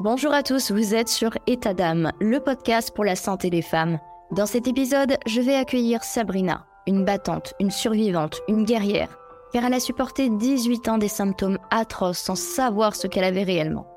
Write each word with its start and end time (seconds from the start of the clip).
Bonjour 0.00 0.32
à 0.32 0.44
tous, 0.44 0.70
vous 0.70 0.94
êtes 0.94 1.08
sur 1.08 1.36
État 1.48 1.74
d'âme, 1.74 2.12
le 2.20 2.38
podcast 2.38 2.92
pour 2.94 3.04
la 3.04 3.16
santé 3.16 3.50
des 3.50 3.62
femmes. 3.62 3.98
Dans 4.30 4.46
cet 4.46 4.68
épisode, 4.68 5.16
je 5.26 5.40
vais 5.40 5.56
accueillir 5.56 6.04
Sabrina, 6.04 6.66
une 6.86 7.04
battante, 7.04 7.52
une 7.58 7.72
survivante, 7.72 8.40
une 8.46 8.64
guerrière, 8.64 9.18
car 9.52 9.64
elle 9.64 9.74
a 9.74 9.80
supporté 9.80 10.28
18 10.28 10.88
ans 10.88 10.98
des 10.98 11.08
symptômes 11.08 11.58
atroces 11.72 12.20
sans 12.20 12.36
savoir 12.36 12.94
ce 12.94 13.08
qu'elle 13.08 13.24
avait 13.24 13.42
réellement. 13.42 13.88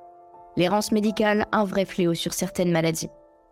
L'errance 0.58 0.92
médicale, 0.92 1.46
un 1.52 1.66
vrai 1.66 1.86
fléau 1.86 2.16
sur 2.16 2.34
certaines 2.34 2.72
maladies. 2.72 3.10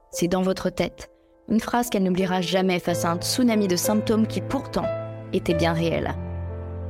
C'est 0.09 0.27
dans 0.27 0.41
votre 0.41 0.71
tête, 0.71 1.11
une 1.49 1.59
phrase 1.59 1.91
qu'elle 1.91 2.03
n'oubliera 2.03 2.41
jamais 2.41 2.79
face 2.79 3.05
à 3.05 3.11
un 3.11 3.17
tsunami 3.17 3.67
de 3.67 3.75
symptômes 3.75 4.25
qui 4.25 4.41
pourtant 4.41 4.87
étaient 5.33 5.53
bien 5.53 5.73
réels. 5.73 6.15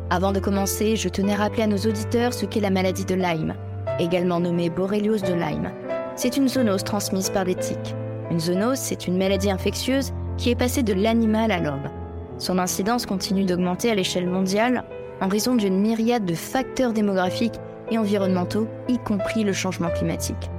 Avant 0.09 0.31
de 0.31 0.39
commencer, 0.39 0.95
je 0.95 1.09
tenais 1.09 1.33
à 1.33 1.37
rappeler 1.37 1.63
à 1.63 1.67
nos 1.67 1.79
auditeurs 1.79 2.33
ce 2.33 2.45
qu'est 2.45 2.61
la 2.61 2.69
maladie 2.69 3.03
de 3.03 3.15
Lyme, 3.15 3.55
également 3.99 4.39
nommée 4.39 4.69
Borreliose 4.69 5.23
de 5.23 5.33
Lyme. 5.33 5.71
C'est 6.15 6.37
une 6.37 6.49
zoonose 6.49 6.83
transmise 6.83 7.29
par 7.29 7.45
des 7.45 7.55
tiques. 7.55 7.95
Une 8.31 8.39
zoonose, 8.39 8.77
c'est 8.77 9.07
une 9.07 9.17
maladie 9.17 9.51
infectieuse 9.51 10.13
qui 10.37 10.49
est 10.49 10.55
passée 10.55 10.83
de 10.83 10.93
l'animal 10.93 11.51
à 11.51 11.59
l'homme. 11.59 11.89
Son 12.37 12.57
incidence 12.57 13.05
continue 13.05 13.45
d'augmenter 13.45 13.91
à 13.91 13.95
l'échelle 13.95 14.27
mondiale 14.27 14.83
en 15.21 15.27
raison 15.27 15.55
d'une 15.55 15.79
myriade 15.79 16.25
de 16.25 16.33
facteurs 16.33 16.93
démographiques 16.93 17.59
et 17.91 17.97
environnementaux, 17.97 18.67
y 18.87 18.97
compris 18.99 19.43
le 19.43 19.53
changement 19.53 19.89
climatique. 19.89 20.49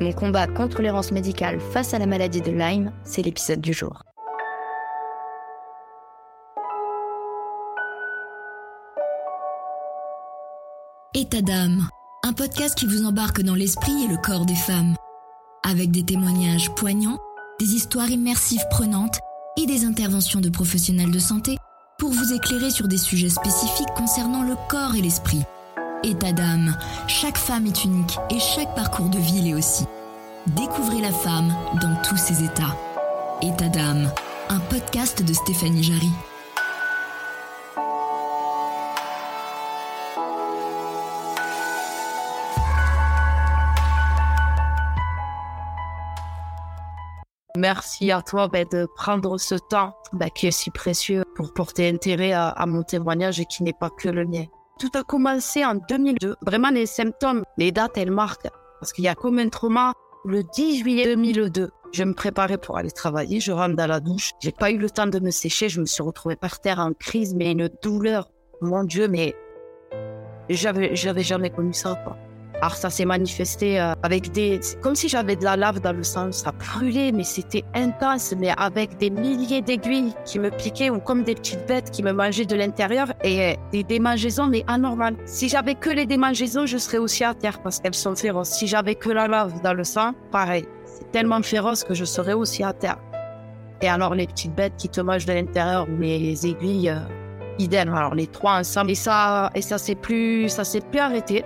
Mon 0.00 0.12
combat 0.12 0.46
contre 0.46 0.82
l'errance 0.82 1.12
médicale 1.12 1.60
face 1.60 1.94
à 1.94 1.98
la 1.98 2.06
maladie 2.06 2.40
de 2.40 2.50
Lyme, 2.50 2.92
c'est 3.04 3.22
l'épisode 3.22 3.60
du 3.60 3.72
jour. 3.72 4.02
État 11.14 11.42
d'âme, 11.42 11.88
un 12.24 12.32
podcast 12.32 12.76
qui 12.76 12.86
vous 12.86 13.04
embarque 13.04 13.42
dans 13.42 13.56
l'esprit 13.56 14.04
et 14.04 14.08
le 14.08 14.16
corps 14.16 14.46
des 14.46 14.54
femmes, 14.54 14.94
avec 15.64 15.90
des 15.90 16.04
témoignages 16.04 16.70
poignants, 16.76 17.18
des 17.58 17.74
histoires 17.74 18.10
immersives 18.10 18.64
prenantes 18.70 19.18
et 19.56 19.66
des 19.66 19.84
interventions 19.84 20.40
de 20.40 20.48
professionnels 20.48 21.10
de 21.10 21.18
santé 21.18 21.56
pour 21.98 22.10
vous 22.10 22.32
éclairer 22.32 22.70
sur 22.70 22.86
des 22.86 22.96
sujets 22.96 23.28
spécifiques 23.28 23.92
concernant 23.96 24.44
le 24.44 24.54
corps 24.68 24.94
et 24.94 25.00
l'esprit. 25.00 25.42
État 26.04 26.32
d'âme, 26.32 26.76
chaque 27.08 27.38
femme 27.38 27.66
est 27.66 27.84
unique 27.84 28.16
et 28.30 28.38
chaque 28.38 28.74
parcours 28.76 29.08
de 29.08 29.18
vie 29.18 29.42
l'est 29.42 29.54
aussi. 29.54 29.84
Découvrez 30.46 31.00
la 31.00 31.12
femme 31.12 31.52
dans 31.80 31.96
tous 32.08 32.16
ses 32.16 32.44
états. 32.44 32.76
État 33.42 33.68
d'âme, 33.68 34.10
un 34.48 34.60
podcast 34.60 35.24
de 35.24 35.32
Stéphanie 35.32 35.82
Jarry. 35.82 36.10
Merci 47.62 48.10
à 48.10 48.22
toi 48.22 48.48
ben, 48.48 48.66
de 48.72 48.88
prendre 48.96 49.38
ce 49.38 49.54
temps 49.54 49.94
ben, 50.12 50.28
qui 50.30 50.48
est 50.48 50.50
si 50.50 50.72
précieux 50.72 51.22
pour 51.36 51.54
porter 51.54 51.88
intérêt 51.88 52.32
à, 52.32 52.64
mon 52.66 52.82
témoignage 52.82 53.38
et 53.38 53.44
qui 53.44 53.62
n'est 53.62 53.72
pas 53.72 53.88
que 53.88 54.08
le 54.08 54.24
mien. 54.24 54.46
Tout 54.80 54.90
a 54.94 55.04
commencé 55.04 55.64
en 55.64 55.76
2002. 55.76 56.34
Vraiment, 56.44 56.70
les 56.70 56.86
symptômes, 56.86 57.44
les 57.58 57.70
dates, 57.70 57.96
elles 57.96 58.10
marquent. 58.10 58.50
Parce 58.80 58.92
qu'il 58.92 59.04
y 59.04 59.08
a 59.08 59.14
comme 59.14 59.38
un 59.38 59.48
trauma 59.48 59.92
le 60.24 60.42
10 60.42 60.80
juillet 60.80 61.04
2002. 61.14 61.70
Je 61.92 62.02
me 62.02 62.14
préparais 62.14 62.58
pour 62.58 62.78
aller 62.78 62.90
travailler. 62.90 63.38
Je 63.38 63.52
rentre 63.52 63.76
dans 63.76 63.86
la 63.86 64.00
douche. 64.00 64.32
J'ai 64.40 64.50
pas 64.50 64.72
eu 64.72 64.78
le 64.78 64.90
temps 64.90 65.06
de 65.06 65.20
me 65.20 65.30
sécher. 65.30 65.68
Je 65.68 65.80
me 65.80 65.86
suis 65.86 66.02
retrouvée 66.02 66.34
par 66.34 66.58
terre 66.58 66.80
en 66.80 66.92
crise, 66.92 67.32
mais 67.32 67.52
une 67.52 67.70
douleur. 67.80 68.28
Mon 68.60 68.82
Dieu, 68.82 69.06
mais 69.06 69.36
j'avais, 70.48 70.96
j'avais 70.96 71.22
jamais 71.22 71.50
connu 71.50 71.74
ça. 71.74 71.96
Alors 72.62 72.76
ça 72.76 72.90
s'est 72.90 73.04
manifesté 73.04 73.80
euh, 73.80 73.92
avec 74.04 74.30
des... 74.30 74.60
Comme 74.82 74.94
si 74.94 75.08
j'avais 75.08 75.34
de 75.34 75.42
la 75.42 75.56
lave 75.56 75.80
dans 75.80 75.92
le 75.92 76.04
sang, 76.04 76.30
ça 76.30 76.52
brûlait, 76.52 77.10
mais 77.10 77.24
c'était 77.24 77.64
intense, 77.74 78.34
mais 78.38 78.54
avec 78.56 78.96
des 78.98 79.10
milliers 79.10 79.62
d'aiguilles 79.62 80.14
qui 80.24 80.38
me 80.38 80.48
piquaient 80.48 80.88
ou 80.88 81.00
comme 81.00 81.24
des 81.24 81.34
petites 81.34 81.66
bêtes 81.66 81.90
qui 81.90 82.04
me 82.04 82.12
mangeaient 82.12 82.44
de 82.44 82.54
l'intérieur 82.54 83.08
et 83.24 83.42
euh, 83.42 83.54
des 83.72 83.82
démangeaisons, 83.82 84.46
mais 84.46 84.62
anormales. 84.68 85.16
Si 85.24 85.48
j'avais 85.48 85.74
que 85.74 85.90
les 85.90 86.06
démangeaisons, 86.06 86.64
je 86.66 86.78
serais 86.78 86.98
aussi 86.98 87.24
à 87.24 87.34
terre 87.34 87.60
parce 87.60 87.80
qu'elles 87.80 87.96
sont 87.96 88.14
féroces. 88.14 88.50
Si 88.50 88.68
j'avais 88.68 88.94
que 88.94 89.10
la 89.10 89.26
lave 89.26 89.60
dans 89.62 89.74
le 89.74 89.82
sang, 89.82 90.12
pareil. 90.30 90.64
C'est 90.84 91.10
tellement 91.10 91.42
féroce 91.42 91.82
que 91.82 91.94
je 91.94 92.04
serais 92.04 92.34
aussi 92.34 92.62
à 92.62 92.72
terre. 92.72 92.98
Et 93.80 93.88
alors 93.88 94.14
les 94.14 94.28
petites 94.28 94.54
bêtes 94.54 94.76
qui 94.78 94.88
te 94.88 95.00
mangent 95.00 95.26
de 95.26 95.32
l'intérieur, 95.32 95.88
les 95.98 96.46
aiguilles, 96.46 96.90
euh, 96.90 97.00
idem. 97.58 97.92
Alors 97.92 98.14
les 98.14 98.28
trois 98.28 98.60
ensemble. 98.60 98.92
Et 98.92 98.94
ça, 98.94 99.50
et 99.56 99.62
ça 99.62 99.78
s'est 99.78 99.96
plus, 99.96 100.48
ça 100.48 100.62
s'est 100.62 100.80
plus 100.80 101.00
arrêté. 101.00 101.44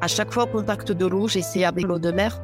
À 0.00 0.06
chaque 0.06 0.32
fois 0.32 0.44
au 0.44 0.46
contact 0.46 0.92
de 0.92 1.06
l'eau, 1.06 1.26
j'essayais 1.26 1.64
avec 1.64 1.84
l'eau 1.84 1.98
de 1.98 2.12
mer. 2.12 2.40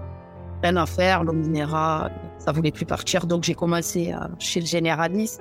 Rien 0.62 0.76
à 0.76 0.86
faire, 0.86 1.22
l'eau 1.22 1.32
minérale, 1.32 2.12
ça 2.38 2.50
voulait 2.50 2.72
plus 2.72 2.84
partir. 2.84 3.26
Donc 3.26 3.44
j'ai 3.44 3.54
commencé 3.54 4.12
euh, 4.12 4.26
chez 4.40 4.60
le 4.60 4.66
généraliste, 4.66 5.40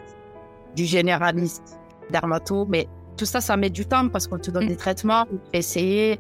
du 0.76 0.86
généraliste 0.86 1.80
dermato. 2.12 2.66
Mais 2.70 2.88
tout 3.18 3.26
ça, 3.26 3.42
ça 3.42 3.58
met 3.58 3.72
du 3.72 3.86
temps 3.86 4.10
parce 4.10 4.28
qu'on 4.28 4.38
te 4.38 4.52
donne 4.52 4.68
des 4.68 4.76
traitements, 4.76 5.26
on 5.34 5.38
te 5.38 5.58
essayer. 5.58 6.20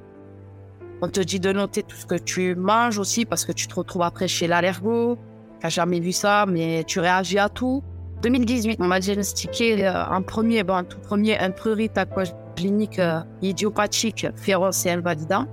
On 1.01 1.09
te 1.09 1.19
dit 1.19 1.39
de 1.39 1.51
noter 1.51 1.83
tout 1.83 1.97
ce 1.97 2.05
que 2.07 2.15
tu 2.15 2.55
manges 2.55 2.97
aussi 2.97 3.25
parce 3.25 3.45
que 3.45 3.51
tu 3.51 3.67
te 3.67 3.75
retrouves 3.75 4.03
après 4.03 4.27
chez 4.27 4.47
l'allergo. 4.47 5.17
Tu 5.61 5.69
jamais 5.69 5.99
vu 5.99 6.11
ça, 6.11 6.45
mais 6.47 6.83
tu 6.87 6.99
réagis 6.99 7.37
à 7.37 7.49
tout. 7.49 7.83
2018, 8.23 8.77
on 8.79 8.87
m'a 8.87 8.99
diagnostiqué 8.99 9.85
euh, 9.85 10.05
en 10.05 10.23
premier, 10.23 10.63
bon, 10.63 10.75
en 10.75 10.83
tout 10.85 10.99
premier, 10.99 11.37
un 11.37 11.51
prurite 11.51 11.97
aquagénique 11.97 12.99
euh, 12.99 13.19
idiopathique 13.41 14.27
féroce 14.37 14.85
et 14.85 14.91
invalidant. 14.91 15.45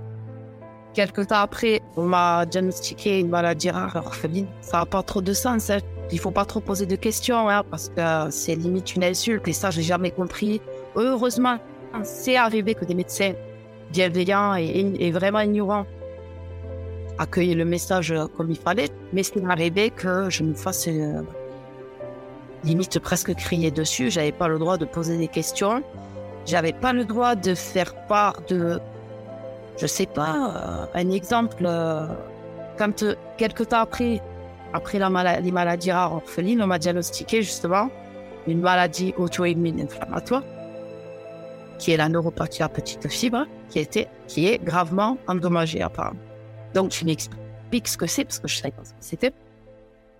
Quelques 0.93 1.27
temps 1.27 1.35
après, 1.39 1.81
on 1.95 2.03
m'a 2.03 2.45
diagnostiqué 2.45 3.19
une 3.19 3.29
maladie 3.29 3.69
rare 3.69 3.95
orpheline. 3.95 4.47
Ça 4.59 4.79
n'a 4.79 4.85
pas 4.85 5.01
trop 5.03 5.21
de 5.21 5.31
sens. 5.31 5.69
Hein. 5.69 5.79
Il 6.11 6.19
faut 6.19 6.31
pas 6.31 6.43
trop 6.43 6.59
poser 6.59 6.85
de 6.85 6.97
questions 6.97 7.47
hein, 7.47 7.63
parce 7.69 7.87
que 7.89 8.29
c'est 8.29 8.55
limite 8.55 8.95
une 8.95 9.05
insulte 9.05 9.47
et 9.47 9.53
ça, 9.53 9.71
j'ai 9.71 9.83
jamais 9.83 10.11
compris. 10.11 10.61
Heureusement, 10.95 11.57
c'est 12.03 12.35
arrivé 12.35 12.75
que 12.75 12.83
des 12.83 12.93
médecins 12.93 13.33
bienveillants 13.91 14.55
et, 14.55 15.11
vraiment 15.11 15.39
ignorants 15.39 15.85
accueillent 17.17 17.55
le 17.55 17.65
message 17.65 18.13
comme 18.35 18.51
il 18.51 18.57
fallait. 18.57 18.89
Mais 19.13 19.23
c'est 19.23 19.45
arrivé 19.45 19.91
que 19.91 20.29
je 20.29 20.43
me 20.43 20.53
fasse 20.55 20.89
euh, 20.89 21.21
limite 22.65 22.99
presque 22.99 23.33
crier 23.35 23.71
dessus. 23.71 24.11
J'avais 24.11 24.31
pas 24.33 24.49
le 24.49 24.59
droit 24.59 24.77
de 24.77 24.85
poser 24.85 25.17
des 25.17 25.29
questions. 25.29 25.83
J'avais 26.45 26.73
pas 26.73 26.91
le 26.91 27.05
droit 27.05 27.35
de 27.35 27.55
faire 27.55 27.95
part 28.07 28.41
de 28.49 28.81
je 29.81 29.87
sais 29.87 30.05
pas, 30.05 30.85
euh, 30.93 30.99
un 30.99 31.09
exemple, 31.09 31.63
euh, 31.65 32.05
quand 32.77 33.01
euh, 33.01 33.15
quelques 33.37 33.69
temps 33.69 33.79
après, 33.79 34.21
après 34.73 34.99
la 34.99 35.09
maladie, 35.09 35.45
les 35.45 35.51
maladies 35.51 35.91
rares 35.91 36.13
orphelines, 36.13 36.61
on 36.61 36.67
m'a 36.67 36.77
diagnostiqué 36.77 37.41
justement 37.41 37.89
une 38.45 38.61
maladie 38.61 39.15
auto-immune 39.17 39.81
inflammatoire, 39.81 40.43
qui 41.79 41.91
est 41.91 41.97
la 41.97 42.09
neuropathie 42.09 42.61
à 42.61 42.69
petite 42.69 43.07
fibre, 43.07 43.47
qui, 43.69 43.79
était, 43.79 44.07
qui 44.27 44.47
est 44.47 44.63
gravement 44.63 45.17
endommagée 45.27 45.81
apparemment. 45.81 46.19
Donc, 46.75 46.91
tu 46.91 47.03
m'expliques 47.03 47.87
ce 47.87 47.97
que 47.97 48.05
c'est, 48.05 48.23
parce 48.23 48.39
que 48.39 48.47
je 48.47 48.57
ne 48.57 48.61
savais 48.61 48.71
pas 48.73 48.85
ce 48.85 48.91
que 48.91 48.97
c'était. 48.99 49.33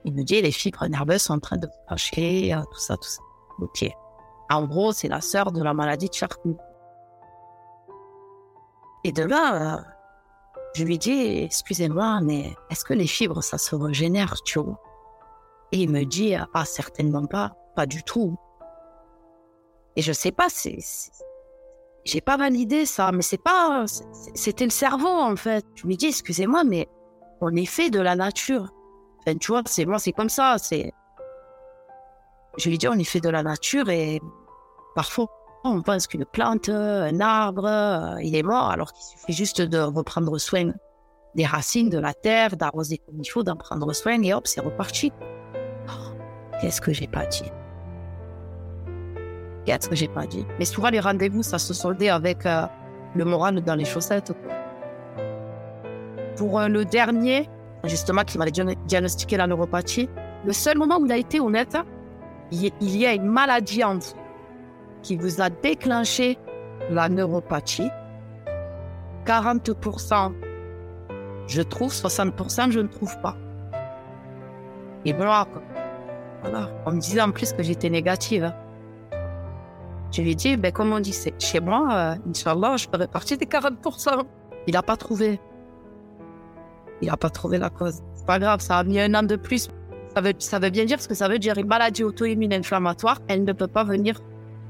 Il 0.05 0.13
me 0.15 0.23
dit, 0.23 0.41
les 0.41 0.51
fibres 0.51 0.87
nerveuses 0.87 1.21
sont 1.21 1.35
en 1.35 1.39
train 1.39 1.57
de 1.57 1.67
fâcher, 1.87 2.55
tout 2.73 2.79
ça, 2.79 2.95
tout 2.95 3.03
ça. 3.03 3.21
Ok. 3.59 3.87
En 4.49 4.63
gros, 4.63 4.91
c'est 4.91 5.07
la 5.07 5.21
sœur 5.21 5.51
de 5.51 5.61
la 5.61 5.75
maladie 5.75 6.09
de 6.09 6.13
Charcot. 6.15 6.57
Et 9.03 9.11
de 9.11 9.23
là, 9.23 9.83
je 10.75 10.83
lui 10.83 10.97
dis, 10.97 11.43
excusez-moi, 11.43 12.19
mais 12.21 12.55
est-ce 12.69 12.85
que 12.85 12.93
les 12.93 13.07
fibres, 13.07 13.41
ça 13.43 13.57
se 13.57 13.75
régénère, 13.75 14.35
tu 14.43 14.59
vois? 14.59 14.79
Et 15.71 15.79
il 15.83 15.89
me 15.89 16.03
dit, 16.03 16.35
ah, 16.35 16.65
certainement 16.65 17.25
pas, 17.25 17.53
pas 17.75 17.85
du 17.85 18.03
tout. 18.03 18.37
Et 19.95 20.01
je 20.01 20.13
sais 20.13 20.31
pas, 20.31 20.47
j'ai 22.03 22.21
pas 22.21 22.37
validé 22.37 22.85
ça, 22.85 23.11
mais 23.11 23.21
c'est 23.21 23.41
pas, 23.41 23.85
c'était 24.33 24.63
le 24.63 24.71
cerveau 24.71 25.07
en 25.07 25.35
fait. 25.35 25.65
Je 25.75 25.85
lui 25.85 25.97
dis, 25.97 26.07
excusez-moi, 26.07 26.63
mais 26.63 26.87
on 27.41 27.55
est 27.55 27.65
fait 27.65 27.89
de 27.89 27.99
la 27.99 28.15
nature. 28.15 28.69
Enfin, 29.19 29.37
tu 29.37 29.51
vois, 29.51 29.61
c'est 29.65 29.85
moi, 29.85 29.99
c'est 29.99 30.13
comme 30.13 30.29
ça. 30.29 30.57
C'est, 30.57 30.93
je 32.57 32.69
lui 32.69 32.77
dis, 32.77 32.87
on 32.87 32.93
est 32.93 33.03
fait 33.03 33.19
de 33.19 33.29
la 33.29 33.43
nature 33.43 33.89
et 33.89 34.21
parfois 34.95 35.27
on 35.63 35.81
pense 35.81 36.07
qu'une 36.07 36.25
plante, 36.25 36.69
un 36.69 37.19
arbre, 37.19 37.65
euh, 37.65 38.21
il 38.21 38.35
est 38.35 38.43
mort, 38.43 38.69
alors 38.71 38.93
qu'il 38.93 39.03
suffit 39.03 39.33
juste 39.33 39.61
de 39.61 39.77
reprendre 39.79 40.37
soin 40.37 40.71
des 41.35 41.45
racines, 41.45 41.89
de 41.89 41.99
la 41.99 42.13
terre, 42.13 42.57
d'arroser 42.57 42.97
comme 42.97 43.19
il 43.19 43.25
faut, 43.25 43.43
d'en 43.43 43.55
prendre 43.55 43.93
soin, 43.93 44.21
et 44.21 44.33
hop, 44.33 44.47
c'est 44.47 44.61
reparti. 44.61 45.13
Oh, 45.87 46.13
qu'est-ce 46.59 46.81
que 46.81 46.91
j'ai 46.91 47.07
pas 47.07 47.25
dit? 47.25 47.51
Qu'est-ce 49.65 49.87
que 49.87 49.95
j'ai 49.95 50.07
pas 50.07 50.25
dit? 50.25 50.45
Mais 50.57 50.65
souvent, 50.65 50.89
les 50.89 50.99
rendez-vous, 50.99 51.43
ça 51.43 51.59
se 51.59 51.73
soldait 51.73 52.09
avec 52.09 52.45
euh, 52.45 52.65
le 53.15 53.23
moral 53.23 53.61
dans 53.61 53.75
les 53.75 53.85
chaussettes. 53.85 54.33
Pour 56.37 56.59
euh, 56.59 56.67
le 56.67 56.85
dernier, 56.85 57.47
justement, 57.83 58.23
qui 58.23 58.39
m'avait 58.39 58.51
diagnostiqué 58.51 59.37
la 59.37 59.47
neuropathie, 59.47 60.09
le 60.43 60.53
seul 60.53 60.77
moment 60.77 60.97
où 60.97 61.05
il 61.05 61.11
a 61.11 61.17
été 61.17 61.39
honnête, 61.39 61.77
il 62.51 62.71
y 62.81 63.05
a 63.05 63.13
une 63.13 63.27
maladie 63.27 63.83
en 63.83 63.99
vous 63.99 64.20
qui 65.01 65.17
vous 65.17 65.41
a 65.41 65.49
déclenché 65.49 66.37
la 66.89 67.09
neuropathie. 67.09 67.89
40% 69.25 70.33
je 71.51 71.61
trouve, 71.61 71.91
60% 71.91 72.71
je 72.71 72.79
ne 72.79 72.87
trouve 72.87 73.19
pas. 73.19 73.35
Et 75.03 75.13
voilà, 75.13 75.47
voilà. 76.41 76.69
On 76.85 76.91
me 76.91 76.99
disait 76.99 77.21
en 77.21 77.31
plus 77.31 77.51
que 77.51 77.61
j'étais 77.61 77.89
négative. 77.89 78.45
Hein. 78.45 78.55
Je 80.11 80.21
lui 80.21 80.31
ai 80.31 80.35
dit, 80.35 80.55
ben, 80.57 80.71
comme 80.71 80.93
on 80.93 80.99
dit, 80.99 81.13
c'est 81.13 81.33
chez 81.41 81.59
moi, 81.59 81.89
euh, 81.91 82.29
Inch'Allah, 82.29 82.77
je 82.77 82.87
ferai 82.87 83.07
partie 83.07 83.37
des 83.37 83.45
40%. 83.45 84.23
Il 84.67 84.73
n'a 84.73 84.81
pas 84.81 84.97
trouvé. 84.97 85.39
Il 87.01 87.07
n'a 87.07 87.17
pas 87.17 87.29
trouvé 87.29 87.57
la 87.57 87.69
cause. 87.69 88.01
C'est 88.13 88.25
pas 88.25 88.39
grave, 88.39 88.61
ça 88.61 88.77
a 88.77 88.83
mis 88.83 88.99
un 88.99 89.13
an 89.15 89.23
de 89.23 89.35
plus. 89.35 89.69
Ça 90.15 90.21
veut, 90.21 90.33
ça 90.37 90.59
veut 90.59 90.69
bien 90.69 90.85
dire 90.85 91.01
ce 91.01 91.07
que 91.07 91.15
ça 91.15 91.27
veut 91.27 91.39
dire. 91.39 91.57
Une 91.57 91.67
maladie 91.67 92.03
auto-immune 92.03 92.53
inflammatoire, 92.53 93.19
elle 93.27 93.43
ne 93.43 93.53
peut 93.53 93.67
pas 93.67 93.83
venir 93.83 94.21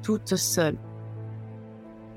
toute 0.01 0.35
seule. 0.35 0.77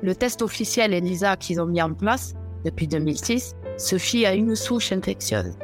Le 0.03 0.15
test 0.15 0.43
officiel 0.43 0.93
ELISA 0.93 1.37
qu'ils 1.37 1.61
ont 1.61 1.67
mis 1.67 1.81
en 1.81 1.95
place 1.95 2.35
depuis 2.65 2.87
2006 2.87 3.57
se 3.77 3.99
fie 3.99 4.27
à 4.27 4.35
une 4.35 4.55
souche 4.55 4.93
infectieuse. 4.93 5.57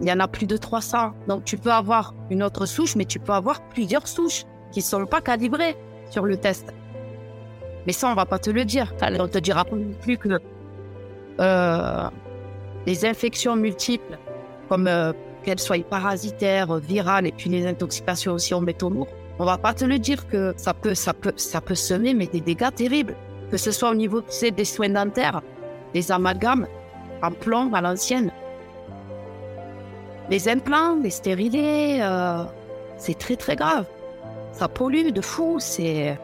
Il 0.00 0.08
y 0.08 0.12
en 0.12 0.20
a 0.20 0.28
plus 0.28 0.46
de 0.46 0.56
300. 0.56 1.12
Donc 1.26 1.44
tu 1.44 1.56
peux 1.56 1.72
avoir 1.72 2.14
une 2.30 2.42
autre 2.42 2.66
souche, 2.66 2.94
mais 2.96 3.04
tu 3.04 3.18
peux 3.18 3.32
avoir 3.32 3.60
plusieurs 3.68 4.06
souches 4.06 4.44
qui 4.70 4.80
ne 4.80 4.84
sont 4.84 5.06
pas 5.06 5.20
calibrées 5.20 5.76
sur 6.10 6.24
le 6.24 6.36
test. 6.36 6.72
Mais 7.86 7.92
ça, 7.92 8.10
on 8.10 8.14
va 8.14 8.26
pas 8.26 8.38
te 8.38 8.50
le 8.50 8.64
dire. 8.64 8.94
On 9.18 9.28
te 9.28 9.38
dira 9.38 9.64
plus 10.02 10.18
que 10.18 10.40
euh, 11.40 12.10
les 12.86 13.04
infections 13.04 13.56
multiples, 13.56 14.18
comme 14.68 14.86
euh, 14.86 15.12
qu'elles 15.42 15.60
soient 15.60 15.78
parasitaires, 15.78 16.76
virales, 16.76 17.26
et 17.26 17.32
puis 17.32 17.48
les 17.50 17.66
intoxications 17.66 18.34
aussi 18.34 18.54
en 18.54 18.60
métaux 18.60 18.90
on 19.38 19.44
va 19.44 19.58
pas 19.58 19.74
te 19.74 19.84
le 19.84 19.98
dire 19.98 20.26
que 20.26 20.54
ça 20.56 20.74
peut, 20.74 20.94
ça 20.94 21.14
peut, 21.14 21.32
ça 21.36 21.60
peut 21.60 21.74
semer 21.74 22.14
mais 22.14 22.26
des 22.26 22.40
dégâts 22.40 22.74
terribles. 22.74 23.14
Que 23.50 23.56
ce 23.56 23.70
soit 23.70 23.90
au 23.90 23.94
niveau 23.94 24.20
des 24.20 24.64
soins 24.64 24.90
dentaires, 24.90 25.40
des 25.94 26.12
amalgames, 26.12 26.66
en 27.22 27.30
plomb 27.30 27.72
à 27.72 27.80
l'ancienne. 27.80 28.30
Les 30.28 30.48
implants, 30.48 30.96
les 31.02 31.10
stérilés, 31.10 31.98
euh, 32.02 32.44
c'est 32.98 33.16
très 33.16 33.36
très 33.36 33.56
grave. 33.56 33.86
Ça 34.52 34.68
pollue 34.68 35.10
de 35.10 35.20
fou. 35.22 35.56
C'est 35.60 36.18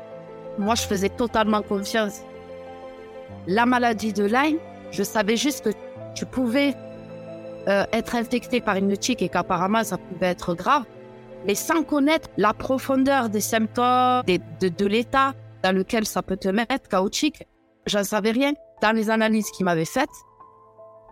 moi, 0.58 0.74
je 0.74 0.82
faisais 0.82 1.08
totalement 1.08 1.62
confiance. 1.62 2.20
La 3.46 3.66
maladie 3.66 4.12
de 4.12 4.24
Lyme, 4.24 4.58
je 4.90 5.02
savais 5.02 5.36
juste 5.36 5.64
que 5.64 5.70
tu 6.14 6.26
pouvais 6.26 6.74
euh, 7.68 7.84
être 7.92 8.14
infecté 8.14 8.60
par 8.60 8.76
une 8.76 8.96
tique 8.96 9.22
et 9.22 9.28
qu'apparemment 9.28 9.82
ça 9.82 9.98
pouvait 9.98 10.28
être 10.28 10.54
grave, 10.54 10.84
mais 11.44 11.54
sans 11.54 11.82
connaître 11.82 12.28
la 12.36 12.54
profondeur 12.54 13.28
des 13.28 13.40
symptômes, 13.40 14.22
de, 14.26 14.68
de 14.68 14.86
l'état 14.86 15.34
dans 15.62 15.74
lequel 15.74 16.06
ça 16.06 16.22
peut 16.22 16.36
te 16.36 16.48
mettre, 16.48 16.88
chaotique, 16.88 17.46
j'en 17.86 18.04
savais 18.04 18.30
rien. 18.30 18.52
Dans 18.82 18.94
les 18.94 19.08
analyses 19.08 19.50
qu'il 19.50 19.64
m'avait 19.64 19.84
faites, 19.84 20.10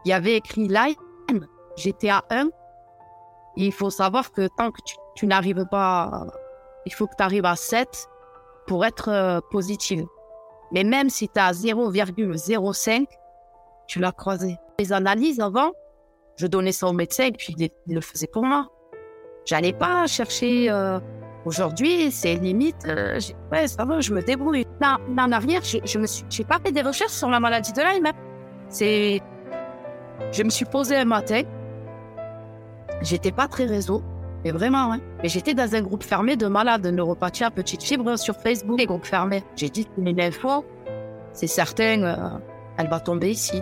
il 0.05 0.11
y 0.11 0.12
avait 0.12 0.37
écrit 0.37 0.69
Lyme, 0.69 1.46
j'étais 1.76 2.11
à 2.11 2.25
1. 2.31 2.49
il 3.56 3.73
faut 3.73 3.90
savoir 3.90 4.32
que 4.32 4.49
tant 4.58 4.70
que 4.70 4.81
tu, 5.14 5.26
n'arrives 5.26 5.64
pas, 5.70 6.26
il 6.87 6.93
faut 6.93 7.06
que 7.06 7.14
tu 7.17 7.23
arrives 7.23 7.44
à 7.44 7.56
7 7.56 7.88
pour 8.67 8.84
être 8.84 9.08
euh, 9.08 9.40
positive. 9.50 10.05
Mais 10.73 10.84
même 10.84 11.08
si 11.08 11.29
tu 11.29 11.38
es 11.38 11.43
à 11.43 11.52
0,05, 11.52 13.06
tu 13.87 13.99
l'as 14.00 14.12
croisé. 14.12 14.56
Les 14.79 14.93
analyses 14.93 15.40
avant, 15.40 15.73
je 16.37 16.46
donnais 16.46 16.73
ça 16.73 16.88
au 16.88 16.93
médecin 16.93 17.25
et 17.25 17.32
puis 17.32 17.55
il 17.58 17.94
le 17.94 18.00
faisait 18.00 18.26
pour 18.26 18.44
moi. 18.44 18.69
J'allais 19.44 19.73
pas 19.73 20.06
chercher. 20.06 20.71
Euh, 20.71 21.00
aujourd'hui, 21.44 22.11
c'est 22.11 22.35
limite. 22.35 22.87
Euh, 22.87 23.19
ouais, 23.50 23.67
ça 23.67 23.85
va, 23.85 24.00
je 24.00 24.12
me 24.12 24.23
débrouille. 24.23 24.67
Non, 24.81 24.97
en 25.19 25.33
arrière, 25.33 25.62
je, 25.62 25.79
je 25.85 25.99
me 25.99 26.06
suis, 26.06 26.44
pas 26.44 26.59
fait 26.65 26.73
des 26.73 26.83
recherches 26.83 27.12
sur 27.12 27.29
la 27.29 27.41
maladie 27.41 27.73
de 27.73 27.81
Lyme. 27.81 28.06
Hein. 28.06 28.12
C'est, 28.69 29.21
je 30.33 30.43
me 30.43 30.50
suis 30.50 30.65
posé 30.65 30.97
un 30.97 31.05
matin. 31.05 31.43
J'étais 33.03 33.33
pas 33.33 33.49
très 33.49 33.67
réseau, 33.67 34.03
mais 34.44 34.53
vraiment, 34.53 34.93
hein. 34.93 35.00
Mais 35.23 35.29
j'étais 35.29 35.55
dans 35.55 35.75
un 35.75 35.83
groupe 35.83 36.05
fermé 36.05 36.37
de 36.37 36.47
malades 36.47 36.83
de 36.83 36.91
neuropathie 36.91 37.44
à 37.44 37.50
petite 37.50 37.83
fibre 37.83 38.17
sur 38.17 38.37
Facebook, 38.37 38.79
les 38.79 38.87
groupes 38.87 39.05
fermés. 39.05 39.43
J'ai 39.56 39.69
dit 39.69 39.89
une 39.99 40.21
info, 40.21 40.65
c'est 41.33 41.49
certain, 41.49 42.03
euh, 42.03 42.39
elle 42.79 42.89
va 42.89 43.00
tomber 43.00 43.31
ici. 43.31 43.61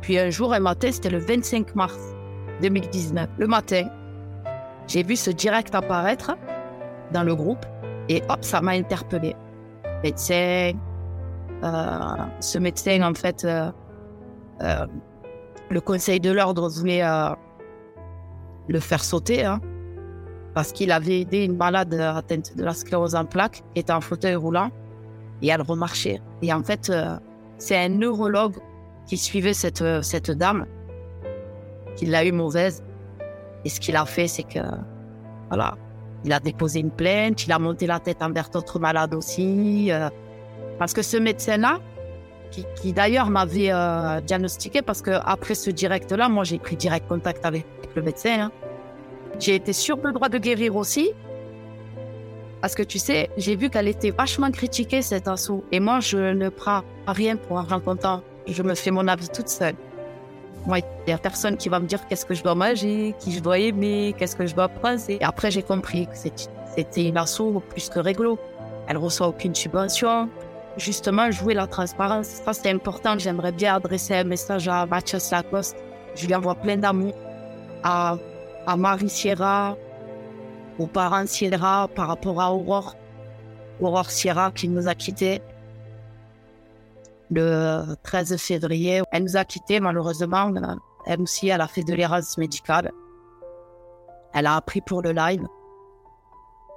Puis 0.00 0.18
un 0.18 0.30
jour, 0.30 0.54
un 0.54 0.60
matin, 0.60 0.90
c'était 0.90 1.10
le 1.10 1.18
25 1.18 1.74
mars 1.74 1.98
2019, 2.62 3.28
le 3.38 3.46
matin, 3.46 3.88
j'ai 4.86 5.02
vu 5.02 5.16
ce 5.16 5.30
direct 5.30 5.74
apparaître 5.74 6.36
dans 7.12 7.22
le 7.22 7.34
groupe 7.34 7.64
et 8.08 8.22
hop, 8.28 8.38
ça 8.42 8.60
m'a 8.60 8.72
interpellé. 8.72 9.36
Médecin, 10.02 10.72
euh, 11.62 12.16
ce 12.40 12.58
médecin, 12.58 13.02
en 13.02 13.14
fait, 13.14 13.44
euh, 13.44 13.70
euh, 14.62 14.86
le 15.70 15.80
conseil 15.80 16.20
de 16.20 16.30
l'ordre 16.30 16.68
voulait 16.68 17.02
le 18.68 18.80
faire 18.80 19.02
sauter 19.02 19.44
hein, 19.44 19.60
parce 20.54 20.72
qu'il 20.72 20.92
avait 20.92 21.20
aidé 21.20 21.44
une 21.44 21.56
malade 21.56 21.94
atteinte 21.94 22.56
de 22.56 22.64
la 22.64 22.74
sclérose 22.74 23.14
en 23.14 23.24
plaques 23.24 23.62
qui 23.74 23.80
était 23.80 23.92
en 23.92 24.00
fauteuil 24.00 24.34
roulant 24.34 24.70
et 25.40 25.48
elle 25.48 25.62
remarchait. 25.62 26.20
Et 26.42 26.52
en 26.52 26.62
fait, 26.62 26.92
c'est 27.58 27.76
un 27.76 27.88
neurologue 27.88 28.56
qui 29.06 29.16
suivait 29.16 29.54
cette, 29.54 29.84
cette 30.02 30.30
dame, 30.30 30.66
qui 31.96 32.06
l'a 32.06 32.24
eu 32.24 32.32
mauvaise. 32.32 32.82
Et 33.64 33.68
ce 33.68 33.80
qu'il 33.80 33.96
a 33.96 34.04
fait, 34.04 34.28
c'est 34.28 34.42
que, 34.42 34.60
voilà, 35.48 35.76
il 36.24 36.32
a 36.32 36.40
déposé 36.40 36.80
une 36.80 36.90
plainte, 36.90 37.46
il 37.46 37.52
a 37.52 37.58
monté 37.58 37.86
la 37.86 38.00
tête 38.00 38.22
envers 38.22 38.50
d'autres 38.50 38.78
malades 38.78 39.14
aussi. 39.14 39.90
Euh, 39.90 40.08
parce 40.78 40.92
que 40.92 41.02
ce 41.02 41.16
médecin-là, 41.16 41.78
qui, 42.50 42.92
d'ailleurs 42.92 43.30
m'avait 43.30 43.72
euh, 43.72 44.20
diagnostiqué, 44.20 44.82
parce 44.82 45.00
que 45.00 45.12
après 45.24 45.54
ce 45.54 45.70
direct-là, 45.70 46.28
moi 46.28 46.44
j'ai 46.44 46.58
pris 46.58 46.76
direct 46.76 47.08
contact 47.08 47.44
avec 47.46 47.66
le 47.94 48.02
médecin. 48.02 48.42
Hein. 48.42 48.52
J'ai 49.38 49.54
été 49.54 49.72
sur 49.72 49.96
le 49.96 50.12
droit 50.12 50.28
de 50.28 50.38
guérir 50.38 50.76
aussi. 50.76 51.12
Parce 52.60 52.74
que 52.74 52.82
tu 52.82 52.98
sais, 52.98 53.28
j'ai 53.36 53.56
vu 53.56 53.70
qu'elle 53.70 53.88
était 53.88 54.10
vachement 54.10 54.50
critiquée, 54.50 55.02
cet 55.02 55.26
assaut. 55.26 55.64
Et 55.72 55.80
moi, 55.80 55.98
je 55.98 56.32
ne 56.32 56.48
prends 56.48 56.82
rien 57.08 57.36
pour 57.36 57.58
argent 57.58 57.80
comptant. 57.80 58.22
Je 58.46 58.62
me 58.62 58.74
fais 58.74 58.92
mon 58.92 59.08
avis 59.08 59.28
toute 59.28 59.48
seule. 59.48 59.74
Moi, 60.66 60.78
il 60.78 60.84
n'y 61.08 61.12
a 61.12 61.18
personne 61.18 61.56
qui 61.56 61.68
va 61.68 61.80
me 61.80 61.86
dire 61.86 62.06
qu'est-ce 62.06 62.24
que 62.24 62.34
je 62.34 62.42
dois 62.42 62.54
manger, 62.54 63.14
qui 63.18 63.32
je 63.32 63.40
dois 63.40 63.58
aimer, 63.58 64.14
qu'est-ce 64.16 64.36
que 64.36 64.46
je 64.46 64.54
dois 64.54 64.68
penser. 64.68 65.18
Et 65.20 65.24
après, 65.24 65.50
j'ai 65.50 65.62
compris 65.62 66.06
que 66.06 66.16
c'était 66.16 67.04
une 67.04 67.16
asso 67.16 67.60
plus 67.68 67.88
que 67.88 67.98
réglo. 67.98 68.38
Elle 68.86 68.96
reçoit 68.98 69.28
aucune 69.28 69.54
subvention. 69.54 70.28
Justement, 70.76 71.30
jouer 71.30 71.54
la 71.54 71.66
transparence, 71.66 72.26
ça 72.26 72.52
c'est 72.52 72.70
important. 72.70 73.18
J'aimerais 73.18 73.52
bien 73.52 73.74
adresser 73.74 74.14
un 74.14 74.24
message 74.24 74.68
à 74.68 74.86
Mathias 74.86 75.30
Lacoste. 75.30 75.76
Je 76.14 76.26
lui 76.26 76.34
envoie 76.34 76.54
plein 76.54 76.76
d'amour. 76.76 77.14
À, 77.82 78.16
à 78.66 78.76
Marie 78.76 79.08
Sierra, 79.08 79.76
aux 80.78 80.86
parents 80.86 81.26
Sierra 81.26 81.88
par 81.88 82.08
rapport 82.08 82.40
à 82.40 82.52
Aurore. 82.52 82.94
Aurore 83.80 84.10
Sierra 84.10 84.52
qui 84.52 84.68
nous 84.68 84.86
a 84.88 84.94
quittés 84.94 85.42
le 87.30 87.94
13 88.02 88.36
février. 88.36 89.02
Elle 89.12 89.24
nous 89.24 89.36
a 89.36 89.44
quittés 89.44 89.80
malheureusement. 89.80 90.52
Elle 91.06 91.20
aussi, 91.20 91.48
elle 91.48 91.60
a 91.60 91.68
fait 91.68 91.84
de 91.84 91.94
l'errance 91.94 92.38
médicale. 92.38 92.92
Elle 94.34 94.46
a 94.46 94.56
appris 94.56 94.80
pour 94.80 95.02
le 95.02 95.12
Lyme. 95.12 95.46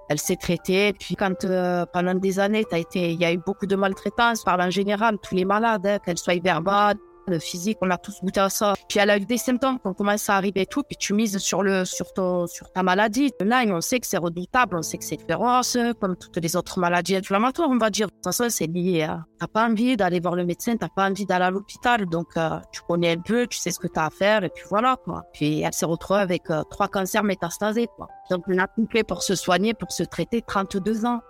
Elle 0.09 0.19
s'est 0.19 0.35
traitée. 0.35 0.93
Puis 0.93 1.15
quand 1.15 1.45
euh, 1.45 1.85
pendant 1.91 2.13
des 2.13 2.39
années, 2.39 2.65
été, 2.71 3.11
il 3.11 3.19
y 3.19 3.25
a 3.25 3.33
eu 3.33 3.37
beaucoup 3.37 3.65
de 3.65 3.75
maltraitance 3.75 4.43
par 4.43 4.59
en 4.59 4.69
général, 4.69 5.17
tous 5.21 5.35
les 5.35 5.45
malades, 5.45 5.85
hein, 5.87 5.99
qu'elles 6.03 6.17
soient 6.17 6.39
verbales, 6.39 6.97
le 7.27 7.39
physique, 7.39 7.77
on 7.81 7.89
a 7.89 7.97
tous 7.97 8.21
goûté 8.21 8.39
à 8.39 8.49
ça. 8.49 8.73
Puis 8.87 8.99
elle 8.99 9.09
a 9.09 9.17
eu 9.17 9.25
des 9.25 9.37
symptômes 9.37 9.79
qui 9.79 9.87
ont 9.87 9.93
commencé 9.93 10.31
à 10.31 10.35
arriver 10.35 10.61
et 10.61 10.65
tout, 10.65 10.83
puis 10.83 10.97
tu 10.97 11.13
mises 11.13 11.37
sur, 11.37 11.63
le, 11.63 11.85
sur, 11.85 12.13
ton, 12.13 12.47
sur 12.47 12.71
ta 12.71 12.83
maladie. 12.83 13.31
Là, 13.39 13.63
on 13.67 13.81
sait 13.81 13.99
que 13.99 14.07
c'est 14.07 14.17
redoutable, 14.17 14.77
on 14.77 14.81
sait 14.81 14.97
que 14.97 15.03
c'est 15.03 15.19
féroce, 15.19 15.77
comme 15.99 16.15
toutes 16.15 16.37
les 16.37 16.55
autres 16.55 16.79
maladies 16.79 17.15
inflammatoires, 17.15 17.69
on 17.69 17.77
va 17.77 17.89
dire. 17.89 18.07
De 18.07 18.13
toute 18.13 18.23
façon, 18.23 18.49
c'est 18.49 18.67
lié 18.67 19.03
à... 19.03 19.25
T'as 19.39 19.47
pas 19.47 19.67
envie 19.67 19.97
d'aller 19.97 20.19
voir 20.19 20.35
le 20.35 20.45
médecin, 20.45 20.75
t'as 20.77 20.89
pas 20.89 21.09
envie 21.09 21.25
d'aller 21.25 21.45
à 21.45 21.51
l'hôpital, 21.51 22.05
donc 22.05 22.27
euh, 22.37 22.59
tu 22.71 22.81
connais 22.87 23.11
un 23.11 23.21
peu, 23.21 23.47
tu 23.47 23.57
sais 23.57 23.71
ce 23.71 23.79
que 23.79 23.87
tu 23.87 23.99
as 23.99 24.05
à 24.05 24.09
faire, 24.09 24.43
et 24.43 24.49
puis 24.49 24.63
voilà, 24.69 24.95
quoi. 25.03 25.23
Puis 25.33 25.61
elle 25.61 25.73
s'est 25.73 25.85
retrouvée 25.85 26.21
avec 26.21 26.49
euh, 26.49 26.63
trois 26.69 26.87
cancers 26.87 27.23
métastasés, 27.23 27.87
quoi. 27.95 28.07
Donc 28.29 28.43
on 28.47 28.57
a 28.57 28.67
coupé 28.67 29.03
pour 29.03 29.23
se 29.23 29.35
soigner, 29.35 29.73
pour 29.73 29.91
se 29.91 30.03
traiter, 30.03 30.41
32 30.41 31.05
ans. 31.05 31.21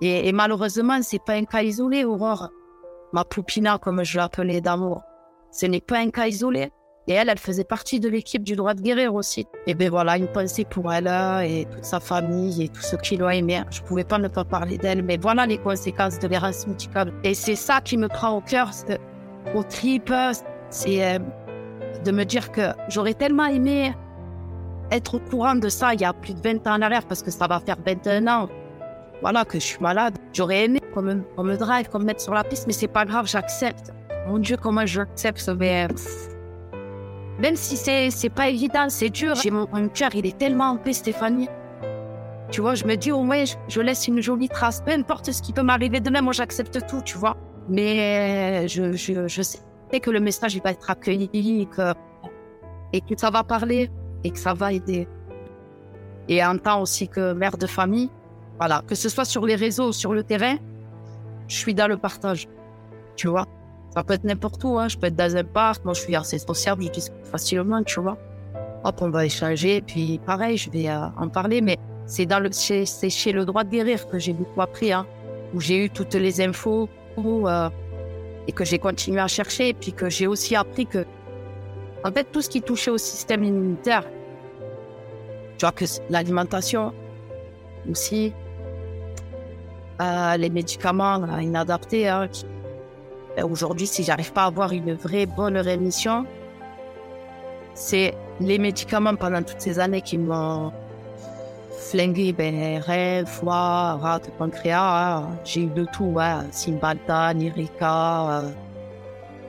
Et, 0.00 0.28
et 0.28 0.32
malheureusement, 0.32 1.00
c'est 1.02 1.22
pas 1.22 1.34
un 1.34 1.44
cas 1.44 1.62
isolé, 1.62 2.04
Aurore 2.04 2.50
ma 3.14 3.24
poupina, 3.24 3.78
comme 3.78 4.04
je 4.04 4.18
l'appelais 4.18 4.60
d'amour. 4.60 5.02
Ce 5.52 5.66
n'est 5.66 5.80
pas 5.80 5.98
un 5.98 6.10
cas 6.10 6.26
isolé. 6.26 6.70
Et 7.06 7.12
elle, 7.12 7.28
elle 7.28 7.38
faisait 7.38 7.64
partie 7.64 8.00
de 8.00 8.08
l'équipe 8.08 8.42
du 8.42 8.56
droit 8.56 8.74
de 8.74 8.80
guérir 8.80 9.14
aussi. 9.14 9.46
Et 9.66 9.74
ben 9.74 9.90
voilà, 9.90 10.16
une 10.16 10.26
pensée 10.26 10.64
pour 10.64 10.92
elle 10.92 11.06
et 11.46 11.66
toute 11.70 11.84
sa 11.84 12.00
famille 12.00 12.64
et 12.64 12.68
tous 12.68 12.80
ceux 12.80 12.96
qui 12.96 13.18
l'ont 13.18 13.28
aimée. 13.28 13.62
Je 13.70 13.82
pouvais 13.82 14.04
pas 14.04 14.18
ne 14.18 14.26
pas 14.26 14.44
parler 14.44 14.78
d'elle, 14.78 15.02
mais 15.02 15.18
voilà 15.18 15.46
les 15.46 15.58
conséquences 15.58 16.18
de 16.18 16.26
l'errance. 16.26 16.66
Et 17.22 17.34
c'est 17.34 17.56
ça 17.56 17.80
qui 17.82 17.98
me 17.98 18.08
prend 18.08 18.38
au 18.38 18.40
cœur, 18.40 18.70
au 19.54 19.62
trip, 19.62 20.12
c'est 20.70 21.04
euh, 21.04 21.18
de 22.04 22.10
me 22.10 22.24
dire 22.24 22.50
que 22.50 22.72
j'aurais 22.88 23.14
tellement 23.14 23.46
aimé 23.46 23.94
être 24.90 25.16
au 25.16 25.20
courant 25.20 25.54
de 25.54 25.68
ça 25.68 25.94
il 25.94 26.00
y 26.00 26.04
a 26.04 26.14
plus 26.14 26.34
de 26.34 26.40
20 26.40 26.66
ans 26.66 26.76
en 26.76 26.82
arrière, 26.82 27.06
parce 27.06 27.22
que 27.22 27.30
ça 27.30 27.46
va 27.46 27.60
faire 27.60 27.76
21 27.84 28.26
ans 28.26 28.48
voilà, 29.20 29.44
que 29.44 29.58
je 29.58 29.64
suis 29.64 29.78
malade. 29.80 30.18
J'aurais 30.32 30.64
aimé 30.64 30.80
qu'on 30.94 31.02
me, 31.02 31.56
drive, 31.56 31.88
qu'on 31.88 31.98
me 31.98 32.04
mette 32.04 32.20
sur 32.20 32.32
la 32.32 32.44
piste, 32.44 32.66
mais 32.66 32.72
c'est 32.72 32.88
pas 32.88 33.04
grave, 33.04 33.26
j'accepte. 33.26 33.92
Mon 34.28 34.38
Dieu, 34.38 34.56
comment 34.56 34.86
j'accepte, 34.86 35.48
mais 35.58 35.88
même 37.38 37.56
si 37.56 37.76
c'est, 37.76 38.28
pas 38.30 38.48
évident, 38.48 38.86
c'est 38.88 39.10
dur. 39.10 39.34
J'ai 39.34 39.50
mon, 39.50 39.66
cœur, 39.88 40.14
il 40.14 40.26
est 40.26 40.38
tellement 40.38 40.70
en 40.70 40.76
paix, 40.76 40.92
Stéphanie. 40.92 41.48
Tu 42.50 42.60
vois, 42.60 42.74
je 42.74 42.84
me 42.84 42.94
dis, 42.94 43.10
au 43.10 43.22
moins, 43.22 43.44
je, 43.68 43.80
laisse 43.80 44.06
une 44.06 44.20
jolie 44.20 44.48
trace. 44.48 44.80
Peu 44.80 44.92
importe 44.92 45.32
ce 45.32 45.42
qui 45.42 45.52
peut 45.52 45.62
m'arriver 45.62 46.00
demain, 46.00 46.22
moi, 46.22 46.32
j'accepte 46.32 46.86
tout, 46.86 47.02
tu 47.04 47.18
vois. 47.18 47.36
Mais 47.68 48.68
je, 48.68 48.92
je, 48.92 49.26
je 49.26 49.42
sais 49.42 49.60
que 50.00 50.10
le 50.10 50.20
message, 50.20 50.54
il 50.54 50.62
va 50.62 50.70
être 50.70 50.88
accueilli 50.88 51.62
et 51.62 51.66
que, 51.66 51.92
et 52.92 53.00
que 53.00 53.18
ça 53.18 53.30
va 53.30 53.42
parler 53.42 53.90
et 54.22 54.30
que 54.30 54.38
ça 54.38 54.54
va 54.54 54.72
aider. 54.72 55.08
Et 56.28 56.44
en 56.44 56.56
tant 56.56 56.80
aussi 56.80 57.08
que 57.08 57.32
mère 57.32 57.58
de 57.58 57.66
famille, 57.66 58.10
voilà, 58.58 58.82
que 58.86 58.94
ce 58.94 59.08
soit 59.08 59.24
sur 59.24 59.44
les 59.44 59.56
réseaux 59.56 59.88
ou 59.88 59.92
sur 59.92 60.14
le 60.14 60.22
terrain, 60.22 60.56
je 61.48 61.56
suis 61.56 61.74
dans 61.74 61.88
le 61.88 61.96
partage. 61.96 62.48
Tu 63.16 63.28
vois, 63.28 63.46
ça 63.94 64.02
peut 64.02 64.14
être 64.14 64.24
n'importe 64.24 64.62
où. 64.64 64.78
Hein. 64.78 64.88
Je 64.88 64.98
peux 64.98 65.06
être 65.06 65.16
dans 65.16 65.36
un 65.36 65.44
parc. 65.44 65.84
Moi, 65.84 65.94
je 65.94 66.00
suis 66.00 66.16
assez 66.16 66.38
sociable. 66.38 66.82
Je 66.84 66.90
discute 66.90 67.26
facilement, 67.26 67.82
tu 67.82 68.00
vois. 68.00 68.18
Hop, 68.84 68.96
on 69.00 69.10
va 69.10 69.24
échanger. 69.24 69.82
Puis, 69.82 70.20
pareil, 70.26 70.56
je 70.56 70.70
vais 70.70 70.88
euh, 70.88 71.06
en 71.16 71.28
parler. 71.28 71.60
Mais 71.60 71.78
c'est 72.06 72.26
dans 72.26 72.40
le, 72.40 72.50
c'est 72.52 72.84
chez 73.10 73.32
le 73.32 73.44
droit 73.44 73.64
de 73.64 73.70
guérir 73.70 74.06
que 74.08 74.18
j'ai 74.18 74.32
beaucoup 74.32 74.60
appris, 74.60 74.92
hein, 74.92 75.06
où 75.54 75.60
j'ai 75.60 75.84
eu 75.84 75.90
toutes 75.90 76.14
les 76.14 76.40
infos 76.40 76.88
euh, 77.18 77.70
et 78.46 78.52
que 78.52 78.64
j'ai 78.64 78.78
continué 78.78 79.20
à 79.20 79.28
chercher. 79.28 79.68
Et 79.68 79.74
puis 79.74 79.92
que 79.92 80.10
j'ai 80.10 80.26
aussi 80.26 80.56
appris 80.56 80.86
que, 80.86 81.06
en 82.04 82.10
fait, 82.10 82.24
tout 82.32 82.42
ce 82.42 82.48
qui 82.48 82.62
touchait 82.62 82.90
au 82.90 82.98
système 82.98 83.44
immunitaire, 83.44 84.04
tu 85.56 85.66
vois, 85.66 85.72
que 85.72 85.84
l'alimentation 86.10 86.92
aussi, 87.88 88.32
euh, 90.00 90.36
les 90.36 90.50
médicaments 90.50 91.22
euh, 91.22 91.42
inadaptés. 91.42 92.08
Hein, 92.08 92.28
ben, 93.36 93.44
Aujourd'hui, 93.44 93.86
si 93.86 94.02
j'arrive 94.02 94.32
pas 94.32 94.44
à 94.44 94.46
avoir 94.46 94.72
une 94.72 94.94
vraie 94.94 95.26
bonne 95.26 95.56
rémission, 95.56 96.26
c'est 97.74 98.14
les 98.40 98.58
médicaments 98.58 99.16
pendant 99.16 99.42
toutes 99.42 99.60
ces 99.60 99.78
années 99.78 100.02
qui 100.02 100.18
m'ont 100.18 100.72
flingué 101.78 102.32
ben, 102.32 102.80
rein, 102.80 103.24
foie, 103.26 103.94
rate, 103.96 104.30
pancréas. 104.38 105.18
Hein. 105.18 105.28
J'ai 105.44 105.62
eu 105.62 105.66
de 105.66 105.84
tout, 105.92 106.16
hein. 106.18 106.44
Cymbalta, 106.50 107.32
Lyrica. 107.32 108.40
Euh, 108.40 108.50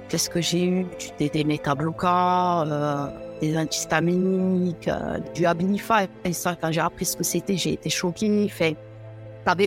Qu'est-ce 0.07 0.29
que 0.29 0.39
j'ai 0.41 0.65
eu? 0.65 0.85
Des, 1.17 1.29
des 1.29 1.43
métabloquants, 1.43 2.63
euh, 2.67 3.07
des 3.41 3.57
antihistaminiques, 3.57 4.87
euh, 4.87 5.19
du 5.33 5.45
Abilify. 5.47 6.07
Et 6.23 6.33
ça, 6.33 6.55
quand 6.59 6.71
j'ai 6.71 6.81
appris 6.81 7.05
ce 7.05 7.17
que 7.17 7.23
c'était, 7.23 7.57
j'ai 7.57 7.73
été 7.73 7.89
choquée. 7.89 8.47
Fait, 8.49 8.77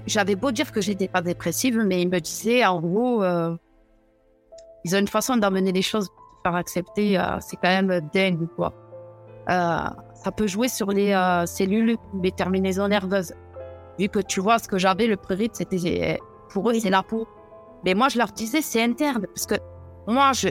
j'avais 0.07 0.35
beau 0.35 0.51
dire 0.51 0.73
que 0.73 0.81
j'étais 0.81 1.09
pas 1.09 1.23
dépressive, 1.23 1.79
mais 1.79 2.03
ils 2.03 2.09
me 2.09 2.19
disaient, 2.21 2.65
en 2.65 2.81
gros, 2.81 3.23
euh, 3.23 3.57
ils 4.85 4.95
ont 4.95 4.99
une 4.99 5.09
façon 5.09 5.37
d'amener 5.37 5.73
les 5.73 5.83
choses, 5.83 6.07
de 6.07 6.13
faire 6.43 6.55
accepter, 6.57 7.19
euh, 7.19 7.39
c'est 7.41 7.57
quand 7.57 7.69
même 7.69 8.01
dingue, 8.13 8.47
quoi. 8.57 8.73
Euh, 9.49 9.89
ça 10.15 10.33
peut 10.37 10.47
jouer 10.47 10.69
sur 10.69 10.91
les 10.91 11.13
cellules, 11.47 11.97
les 12.23 12.33
terminaisons 12.33 12.89
nerveuses. 12.89 13.33
Vu 13.99 14.09
que 14.09 14.19
tu 14.19 14.41
vois, 14.41 14.59
ce 14.59 14.69
que 14.69 14.79
j'avais, 14.79 15.07
le 15.07 15.17
prurite, 15.17 15.55
c'était, 15.55 16.21
pour 16.51 16.69
eux, 16.71 16.75
c'est 16.75 16.91
la 16.91 17.03
peau. 17.03 17.27
Mais 17.85 17.95
moi, 17.95 18.09
je 18.09 18.19
leur 18.19 18.33
disais, 18.33 18.61
c'est 18.61 18.83
interne, 18.83 19.27
parce 19.27 19.47
que 19.47 19.55
moi, 20.07 20.33
je, 20.33 20.49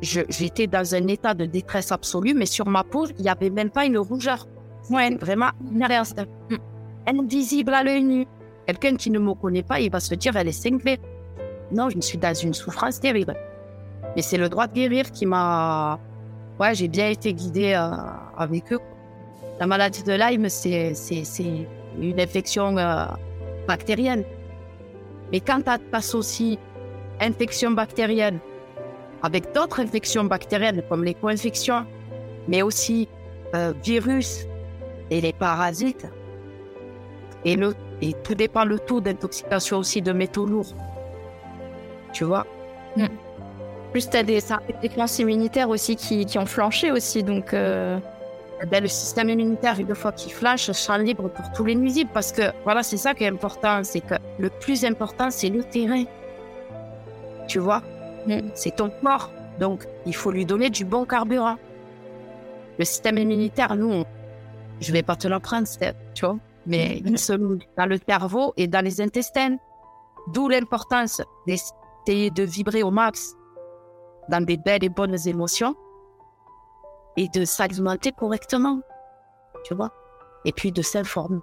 j'étais 0.00 0.66
dans 0.66 0.94
un 0.94 1.06
état 1.08 1.34
de 1.34 1.44
détresse 1.44 1.92
absolue, 1.92 2.34
mais 2.34 2.46
sur 2.46 2.66
ma 2.66 2.82
peau, 2.82 3.06
il 3.18 3.22
n'y 3.22 3.28
avait 3.28 3.50
même 3.50 3.70
pas 3.70 3.84
une 3.84 3.98
rougeur. 3.98 4.46
Ouais, 4.90 5.14
vraiment, 5.16 5.50
rien. 5.82 6.02
Invisible 7.06 7.74
à 7.74 7.82
l'œil 7.82 8.04
nu. 8.04 8.26
Quelqu'un 8.68 8.96
qui 8.96 9.10
ne 9.10 9.18
me 9.18 9.32
connaît 9.32 9.62
pas, 9.62 9.80
il 9.80 9.90
va 9.90 9.98
se 9.98 10.14
dire, 10.14 10.36
elle 10.36 10.48
est 10.48 10.52
cinglée. 10.52 11.00
Non, 11.72 11.88
je 11.88 11.98
suis 12.02 12.18
dans 12.18 12.34
une 12.34 12.52
souffrance 12.52 13.00
terrible. 13.00 13.34
Mais 14.14 14.20
c'est 14.20 14.36
le 14.36 14.50
droit 14.50 14.66
de 14.66 14.74
guérir 14.74 15.10
qui 15.10 15.24
m'a... 15.24 15.98
Ouais, 16.60 16.74
j'ai 16.74 16.88
bien 16.88 17.08
été 17.08 17.32
guidée 17.32 17.72
euh, 17.72 17.88
avec 18.36 18.70
eux. 18.70 18.80
La 19.58 19.66
maladie 19.66 20.02
de 20.02 20.12
Lyme, 20.12 20.50
c'est, 20.50 20.92
une 21.98 22.20
infection 22.20 22.76
euh, 22.76 23.06
bactérienne. 23.66 24.24
Mais 25.32 25.40
quand 25.40 25.62
tu 25.62 25.70
associes 25.94 26.58
infection 27.22 27.70
bactérienne 27.70 28.38
avec 29.22 29.54
d'autres 29.54 29.80
infections 29.80 30.24
bactériennes 30.24 30.82
comme 30.90 31.04
les 31.04 31.14
co-infections, 31.14 31.86
mais 32.46 32.60
aussi 32.60 33.08
euh, 33.54 33.72
virus 33.82 34.46
et 35.10 35.22
les 35.22 35.32
parasites, 35.32 36.06
et, 37.46 37.56
le, 37.56 37.72
et 38.00 38.12
tout 38.24 38.34
dépend 38.34 38.64
le 38.64 38.78
taux 38.78 39.00
d'intoxication 39.00 39.78
aussi 39.78 40.02
de 40.02 40.12
métaux 40.12 40.46
lourds. 40.46 40.74
Tu 42.12 42.24
vois 42.24 42.46
mm. 42.96 43.06
Plus 43.92 44.08
tu 44.08 44.16
as 44.16 44.22
des, 44.22 44.40
des 44.82 44.88
classes 44.88 45.18
immunitaires 45.18 45.68
aussi 45.68 45.96
qui, 45.96 46.26
qui, 46.26 46.38
ont 46.38 46.46
flanché 46.46 46.90
aussi, 46.90 47.22
donc... 47.22 47.54
Euh... 47.54 47.98
Ben, 48.66 48.82
le 48.82 48.88
système 48.88 49.28
immunitaire, 49.28 49.78
une 49.78 49.94
fois 49.94 50.10
qu'il 50.10 50.32
flanche, 50.32 50.72
champ 50.72 50.96
libre 50.96 51.28
pour 51.28 51.52
tous 51.52 51.64
les 51.64 51.76
nuisibles, 51.76 52.10
parce 52.12 52.32
que 52.32 52.42
voilà, 52.64 52.82
c'est 52.82 52.96
ça 52.96 53.14
qui 53.14 53.22
est 53.22 53.28
important, 53.28 53.84
c'est 53.84 54.00
que 54.00 54.14
le 54.40 54.50
plus 54.50 54.84
important, 54.84 55.30
c'est 55.30 55.48
le 55.48 55.62
terrain. 55.62 56.02
Tu 57.46 57.60
vois 57.60 57.82
mm. 58.26 58.50
C'est 58.54 58.74
ton 58.74 58.90
corps, 58.90 59.30
donc 59.60 59.86
il 60.06 60.14
faut 60.14 60.32
lui 60.32 60.44
donner 60.44 60.70
du 60.70 60.84
bon 60.84 61.04
carburant. 61.04 61.56
Le 62.80 62.84
système 62.84 63.16
immunitaire, 63.16 63.76
nous, 63.76 63.92
on... 63.92 64.04
je 64.80 64.92
vais 64.92 65.04
pas 65.04 65.14
te 65.14 65.28
l'apprendre, 65.28 65.68
tu 66.14 66.24
vois 66.24 66.36
mais 66.68 66.98
il 67.04 67.18
se 67.18 67.32
dans 67.32 67.86
le 67.86 67.98
cerveau 68.08 68.52
et 68.56 68.68
dans 68.68 68.84
les 68.84 69.00
intestins. 69.00 69.56
D'où 70.28 70.48
l'importance 70.48 71.22
d'essayer 71.46 72.30
de 72.30 72.42
vibrer 72.42 72.82
au 72.82 72.90
max 72.90 73.34
dans 74.28 74.44
des 74.44 74.58
belles 74.58 74.84
et 74.84 74.88
bonnes 74.90 75.16
émotions 75.26 75.74
et 77.16 77.28
de 77.28 77.44
s'alimenter 77.44 78.12
correctement, 78.12 78.80
tu 79.64 79.74
vois. 79.74 79.90
Et 80.44 80.52
puis 80.52 80.70
de 80.70 80.82
s'informer, 80.82 81.40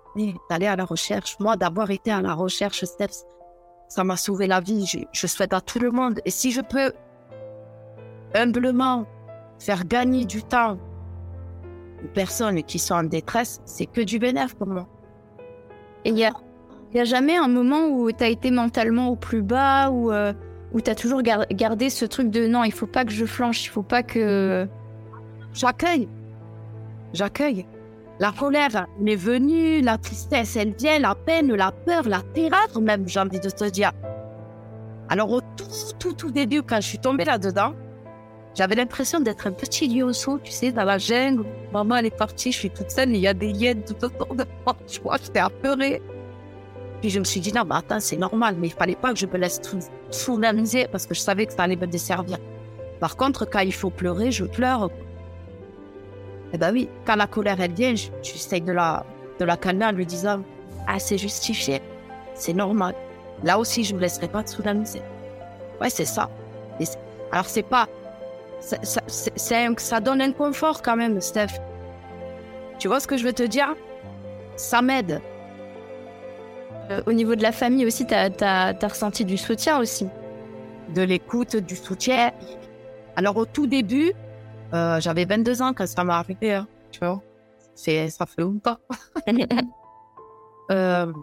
d'aller 0.49 0.67
à 0.67 0.75
la 0.75 0.85
recherche. 0.85 1.37
Moi, 1.39 1.57
d'avoir 1.57 1.91
été 1.91 2.11
à 2.11 2.21
la 2.21 2.33
recherche, 2.33 2.85
Steps, 2.85 3.25
ça 3.89 4.03
m'a 4.03 4.15
sauvé 4.15 4.47
la 4.47 4.61
vie. 4.61 4.85
Je, 4.85 4.99
je 5.11 5.27
souhaite 5.27 5.53
à 5.53 5.61
tout 5.61 5.79
le 5.79 5.91
monde. 5.91 6.21
Et 6.25 6.31
si 6.31 6.51
je 6.51 6.61
peux 6.61 6.93
humblement 8.33 9.05
faire 9.59 9.85
gagner 9.85 10.25
du 10.25 10.43
temps 10.43 10.77
aux 12.03 12.07
personnes 12.13 12.63
qui 12.63 12.79
sont 12.79 12.95
en 12.95 13.03
détresse, 13.03 13.61
c'est 13.65 13.85
que 13.85 14.01
du 14.01 14.19
bénéfice 14.19 14.53
pour 14.53 14.67
moi. 14.67 14.87
Et 16.05 16.09
il 16.09 16.13
n'y 16.13 16.23
a, 16.23 16.33
y 16.93 16.99
a 16.99 17.03
jamais 17.03 17.35
un 17.35 17.47
moment 17.47 17.87
où 17.87 18.11
tu 18.11 18.23
as 18.23 18.27
été 18.27 18.51
mentalement 18.51 19.09
au 19.09 19.15
plus 19.15 19.41
bas, 19.41 19.89
euh, 19.89 20.33
où 20.71 20.79
tu 20.79 20.89
as 20.89 20.95
toujours 20.95 21.23
gar 21.23 21.47
gardé 21.47 21.89
ce 21.89 22.05
truc 22.05 22.29
de 22.29 22.45
non, 22.47 22.63
il 22.63 22.71
faut 22.71 22.85
pas 22.85 23.03
que 23.03 23.11
je 23.11 23.25
flanche, 23.25 23.65
il 23.65 23.69
faut 23.69 23.83
pas 23.83 24.03
que. 24.03 24.67
J'accueille. 25.53 26.07
J'accueille. 27.13 27.65
La 28.19 28.31
colère 28.31 28.87
m'est 28.99 29.15
venue, 29.15 29.81
la 29.81 29.97
tristesse, 29.97 30.55
elle 30.55 30.73
vient, 30.75 30.99
la 30.99 31.15
peine, 31.15 31.53
la 31.53 31.71
peur, 31.71 32.07
la 32.07 32.21
terreur 32.21 32.79
même, 32.81 33.07
j'ai 33.07 33.19
envie 33.19 33.39
de 33.39 33.49
te 33.49 33.69
dire. 33.69 33.91
Alors 35.09 35.31
au 35.31 35.41
tout, 35.41 35.65
tout, 35.99 36.13
tout 36.13 36.31
début, 36.31 36.61
quand 36.61 36.77
je 36.77 36.87
suis 36.87 36.99
tombée 36.99 37.25
là-dedans, 37.25 37.73
j'avais 38.55 38.75
l'impression 38.75 39.19
d'être 39.19 39.47
un 39.47 39.51
petit 39.51 39.87
lionceau, 39.87 40.39
tu 40.39 40.51
sais, 40.51 40.71
dans 40.71 40.85
la 40.85 40.97
jungle. 40.97 41.45
Maman, 41.73 41.97
elle 41.97 42.05
est 42.05 42.17
partie, 42.17 42.53
je 42.53 42.57
suis 42.57 42.69
toute 42.69 42.89
seule, 42.89 43.09
il 43.09 43.17
y 43.17 43.27
a 43.27 43.33
des 43.33 43.49
hyènes 43.49 43.83
tout 43.83 44.03
autour 44.03 44.33
de 44.33 44.45
moi. 44.65 44.75
Tu 44.87 45.01
vois, 45.01 45.17
j'étais 45.21 45.39
apeurée. 45.39 46.01
Puis 47.01 47.09
je 47.09 47.19
me 47.19 47.25
suis 47.25 47.41
dit, 47.41 47.51
non, 47.51 47.65
mais 47.65 47.75
attends, 47.75 47.99
c'est 47.99 48.15
normal, 48.15 48.55
mais 48.57 48.67
il 48.67 48.73
fallait 48.73 48.95
pas 48.95 49.11
que 49.11 49.19
je 49.19 49.25
me 49.25 49.37
laisse 49.37 49.59
soulamiser 50.09 50.87
parce 50.89 51.05
que 51.05 51.13
je 51.13 51.19
savais 51.19 51.45
que 51.45 51.53
ça 51.53 51.63
allait 51.63 51.75
me 51.75 51.85
desservir. 51.85 52.37
Par 53.01 53.17
contre, 53.17 53.45
quand 53.45 53.59
il 53.59 53.73
faut 53.73 53.89
pleurer, 53.89 54.31
je 54.31 54.45
pleure. 54.45 54.89
Eh 56.53 56.57
ben 56.57 56.71
oui, 56.71 56.87
quand 57.05 57.17
la 57.17 57.27
colère, 57.27 57.59
elle 57.59 57.73
vient, 57.73 57.93
j'essaye 57.93 58.61
de 58.61 58.71
la, 58.71 59.05
de 59.37 59.43
la 59.43 59.57
calmer 59.57 59.85
en 59.85 59.91
lui 59.91 60.05
disant, 60.05 60.41
ah, 60.87 60.97
c'est 60.97 61.17
justifié, 61.17 61.81
c'est 62.33 62.53
normal. 62.53 62.95
Là 63.43 63.59
aussi, 63.59 63.83
je 63.83 63.93
me 63.93 63.99
laisserai 63.99 64.29
pas 64.29 64.43
te 64.43 64.49
soulamiser. 64.51 65.01
Ouais, 65.81 65.89
c'est 65.89 66.05
ça. 66.05 66.29
Alors, 67.31 67.47
c'est 67.47 67.63
pas 67.63 67.89
ça, 68.59 68.77
ça, 68.83 69.57
un, 69.57 69.73
ça, 69.77 69.99
donne 69.99 70.21
un 70.21 70.31
confort 70.31 70.81
quand 70.81 70.95
même, 70.95 71.21
Steph. 71.21 71.59
Tu 72.79 72.87
vois 72.87 72.99
ce 72.99 73.07
que 73.07 73.17
je 73.17 73.23
veux 73.23 73.33
te 73.33 73.43
dire? 73.43 73.75
Ça 74.55 74.81
m'aide. 74.81 75.21
Euh, 76.89 77.01
au 77.05 77.13
niveau 77.13 77.35
de 77.35 77.41
la 77.41 77.51
famille 77.51 77.85
aussi, 77.85 78.05
tu 78.05 78.13
as, 78.13 78.29
as, 78.41 78.87
ressenti 78.87 79.25
du 79.25 79.37
soutien 79.37 79.79
aussi? 79.79 80.07
De 80.93 81.01
l'écoute, 81.01 81.55
du 81.55 81.75
soutien. 81.75 82.31
Alors 83.15 83.37
au 83.37 83.45
tout 83.45 83.67
début, 83.67 84.13
euh, 84.73 84.99
j'avais 84.99 85.25
22 85.25 85.61
ans 85.61 85.73
quand 85.73 85.87
ça 85.87 86.03
m'est 86.03 86.13
arrivé. 86.13 86.53
Hein, 86.53 86.67
tu 86.91 86.99
vois 86.99 87.21
ça 87.75 88.25
fait 88.25 88.41
longtemps. 88.41 88.77
euh, 90.71 91.13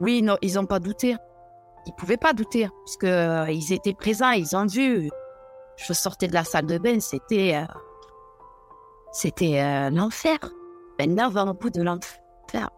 oui, 0.00 0.22
non, 0.22 0.36
ils 0.42 0.54
n'ont 0.54 0.66
pas 0.66 0.80
douté. 0.80 1.16
Ils 1.86 1.92
pouvaient 1.94 2.16
pas 2.16 2.32
douter, 2.32 2.68
puisque 2.84 3.04
euh, 3.04 3.46
ils 3.48 3.72
étaient 3.72 3.94
présents, 3.94 4.32
ils 4.32 4.56
ont 4.56 4.66
vu 4.66 5.08
je 5.76 5.92
sortais 5.92 6.28
de 6.28 6.34
la 6.34 6.44
salle 6.44 6.66
de 6.66 6.78
bain, 6.78 7.00
c'était 7.00 7.54
euh, 7.56 7.66
c'était 9.12 9.60
euh, 9.60 9.90
l'enfer. 9.90 10.38
Maintenant, 10.98 11.30
va 11.30 11.44
au 11.44 11.54
bout 11.54 11.70
de 11.70 11.82
l'enfer. 11.82 12.20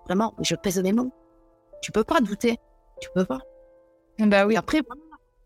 Vraiment, 0.07 0.35
je 0.41 0.55
pèse 0.55 0.83
mes 0.83 0.93
mots. 0.93 1.13
Tu 1.83 1.93
peux 1.93 2.05
pas 2.05 2.21
douter. 2.21 2.57
Tu 3.01 3.09
peux 3.15 3.25
pas. 3.25 3.39
Bah 4.19 4.47
oui. 4.47 4.55
Et 4.55 4.57
après, 4.57 4.83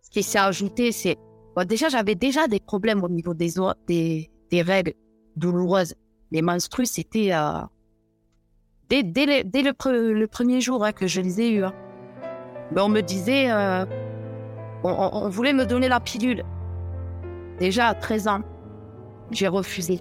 ce 0.03 0.11
qui 0.11 0.23
s'est 0.23 0.39
ajouté, 0.39 0.93
c'est 0.93 1.19
Bon, 1.55 1.67
déjà, 1.67 1.89
j'avais 1.89 2.15
déjà 2.15 2.49
des 2.49 2.61
problèmes 2.61 3.05
au 3.05 3.09
niveau 3.09 3.35
des, 3.35 3.51
des, 3.87 4.31
des 4.51 4.63
règles 4.63 4.95
douloureuses. 5.37 5.95
Les 6.31 6.41
menstrues, 6.41 6.87
c'était 6.87 7.33
euh, 7.33 7.61
dès, 8.89 9.03
dès, 9.03 9.45
dès 9.45 9.63
le, 9.63 10.13
le, 10.13 10.27
premier 10.27 10.63
jour 10.63 10.83
hein, 10.83 10.93
que 10.93 11.07
je 11.07 11.21
les 11.21 11.41
ai 11.43 11.51
eues. 11.51 11.65
Hein. 11.65 11.75
Ben, 12.71 12.85
on 12.85 12.89
me 12.89 13.03
disait, 13.03 13.51
euh, 13.51 13.85
on, 14.83 15.11
on, 15.13 15.29
voulait 15.29 15.53
me 15.53 15.67
donner 15.67 15.89
la 15.89 16.01
pilule. 16.01 16.43
Déjà 17.63 17.87
à 17.87 17.95
13 17.95 18.27
ans, 18.27 18.41
j'ai 19.31 19.47
refusé. 19.47 20.01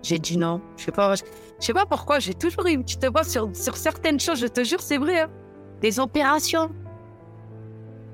J'ai 0.00 0.20
dit 0.20 0.38
non. 0.38 0.60
Je 0.76 0.84
sais 0.84 0.92
pas, 0.92 1.16
je 1.16 1.22
sais 1.58 1.72
pas 1.72 1.86
pourquoi. 1.86 2.20
J'ai 2.20 2.34
toujours 2.34 2.68
eu 2.68 2.70
une 2.70 2.84
petite 2.84 3.04
voix 3.04 3.24
sur, 3.24 3.50
sur 3.56 3.76
certaines 3.76 4.20
choses. 4.20 4.38
Je 4.38 4.46
te 4.46 4.62
jure, 4.62 4.80
c'est 4.80 4.96
vrai. 4.96 5.22
Hein. 5.22 5.30
Des 5.80 5.98
opérations. 5.98 6.70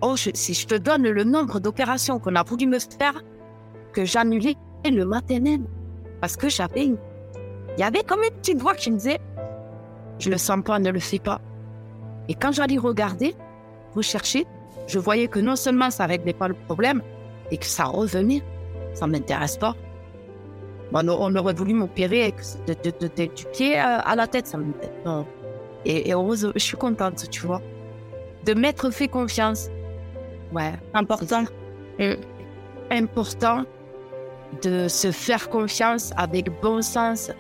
Oh, 0.01 0.17
si 0.17 0.55
je 0.55 0.67
te 0.67 0.77
donne 0.77 1.03
le 1.03 1.25
nombre 1.25 1.61
d'opérations 1.61 2.19
qu'on 2.19 2.37
a 2.37 2.43
voulu 2.43 2.67
me 2.67 2.79
faire, 2.79 3.23
que 3.93 4.07
j'annulais 4.07 4.55
le 4.91 5.05
matin 5.05 5.39
même. 5.39 5.67
Parce 6.23 6.39
que 6.39 6.49
j'avais 6.49 6.87
une... 6.87 6.97
Il 7.77 7.81
y 7.83 7.85
avait 7.85 8.03
comme 8.03 8.23
une 8.23 8.35
petite 8.35 8.63
voix 8.63 8.75
qui 8.75 8.91
me 8.91 8.97
disait 8.97 9.21
Je 10.19 10.31
le 10.31 10.39
sens 10.39 10.65
pas, 10.65 10.79
ne 10.79 10.91
le 10.91 11.01
fais 11.01 11.19
pas. 11.19 11.43
Et 12.31 12.35
quand 12.35 12.53
j'allais 12.53 12.79
regarder, 12.79 13.35
rechercher, 13.95 14.47
je 14.87 14.99
voyais 14.99 15.29
que 15.29 15.39
non 15.39 15.55
seulement 15.55 15.91
ça 15.91 16.07
réglait 16.07 16.33
pas 16.33 16.49
le 16.49 16.55
problème, 16.55 17.03
et 17.51 17.59
que 17.59 17.67
ça 17.67 17.85
revenait. 17.85 18.43
Ça 18.95 19.07
m'intéresse 19.07 19.57
pas. 19.57 19.75
Bon, 20.93 21.09
on 21.09 21.35
aurait 21.35 21.55
voulu 21.55 21.75
m'opérer 21.75 22.33
du 22.67 23.45
pied 23.53 23.77
à 23.77 24.15
la 24.15 24.27
tête, 24.27 24.47
ça 24.47 24.59
m'intéresse 24.59 25.03
pas. 25.05 25.25
Et, 25.85 26.09
et 26.09 26.13
heureuse, 26.13 26.53
je 26.55 26.61
suis 26.61 26.77
contente, 26.77 27.29
tu 27.31 27.47
vois. 27.47 27.61
De 28.45 28.55
m'être 28.55 28.91
fait 28.91 29.09
confiance. 29.09 29.69
Ouais. 30.53 30.73
Important. 30.95 31.45
Important 32.91 33.65
de 34.63 34.89
se 34.89 35.11
faire 35.11 35.49
confiance 35.51 36.13
avec 36.17 36.49
bon 36.61 36.83
sens 36.83 37.31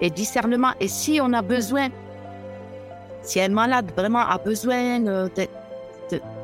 et 0.00 0.10
discernement. 0.10 0.72
Et 0.80 0.88
si 0.88 1.20
on 1.20 1.32
a 1.32 1.42
besoin, 1.42 1.88
si 3.22 3.40
un 3.40 3.48
malade 3.48 3.92
vraiment 3.96 4.20
a 4.20 4.38
besoin 4.38 5.06
euh, 5.06 5.28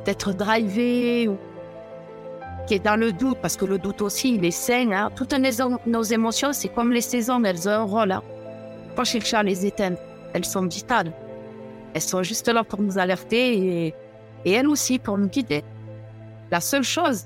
d'être 0.04 0.32
drivé 0.32 1.28
ou 1.28 1.36
qui 2.68 2.74
est 2.74 2.84
dans 2.84 3.00
le 3.00 3.12
doute, 3.12 3.38
parce 3.40 3.56
que 3.56 3.64
le 3.64 3.78
doute 3.78 4.02
aussi, 4.02 4.34
il 4.34 4.44
est 4.44 4.50
sain. 4.50 4.92
Hein. 4.92 5.10
Toutes 5.16 5.34
nos 5.86 6.02
émotions, 6.02 6.52
c'est 6.52 6.68
comme 6.68 6.92
les 6.92 7.00
saisons, 7.00 7.42
elles 7.42 7.66
ont 7.66 7.72
un 7.72 7.82
rôle. 7.82 8.12
Hein. 8.12 8.22
Pas 8.94 9.04
chercher 9.04 9.38
à 9.38 9.42
les 9.42 9.64
éteindre. 9.64 9.96
Elles 10.34 10.44
sont 10.44 10.66
vitales. 10.66 11.12
Elles 11.94 12.02
sont 12.02 12.22
juste 12.22 12.46
là 12.48 12.62
pour 12.64 12.82
nous 12.82 12.98
alerter 12.98 13.94
et, 14.44 14.52
elles 14.52 14.68
aussi 14.68 14.98
pour 14.98 15.16
nous 15.16 15.28
guider. 15.28 15.64
La 16.50 16.60
seule 16.60 16.82
chose, 16.82 17.24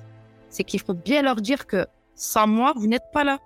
c'est 0.48 0.62
qu'il 0.62 0.80
faut 0.80 0.94
bien 0.94 1.22
leur 1.22 1.36
dire 1.36 1.66
que 1.66 1.86
sans 2.14 2.46
moi, 2.46 2.72
vous 2.76 2.86
n'êtes 2.86 3.10
pas 3.12 3.24
là. 3.24 3.38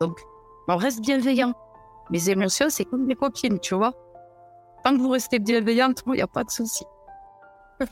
Donc, 0.00 0.18
on 0.66 0.76
reste 0.76 1.02
bienveillant. 1.02 1.54
Mes 2.10 2.30
émotions, 2.30 2.66
c'est 2.68 2.84
comme 2.84 3.06
des 3.06 3.14
copines, 3.14 3.60
tu 3.60 3.76
vois. 3.76 3.92
Tant 4.82 4.92
que 4.92 5.00
vous 5.00 5.10
restez 5.10 5.38
bienveillante, 5.38 6.02
il 6.06 6.12
n'y 6.14 6.20
a 6.20 6.26
pas 6.26 6.42
de 6.42 6.50
souci. 6.50 6.84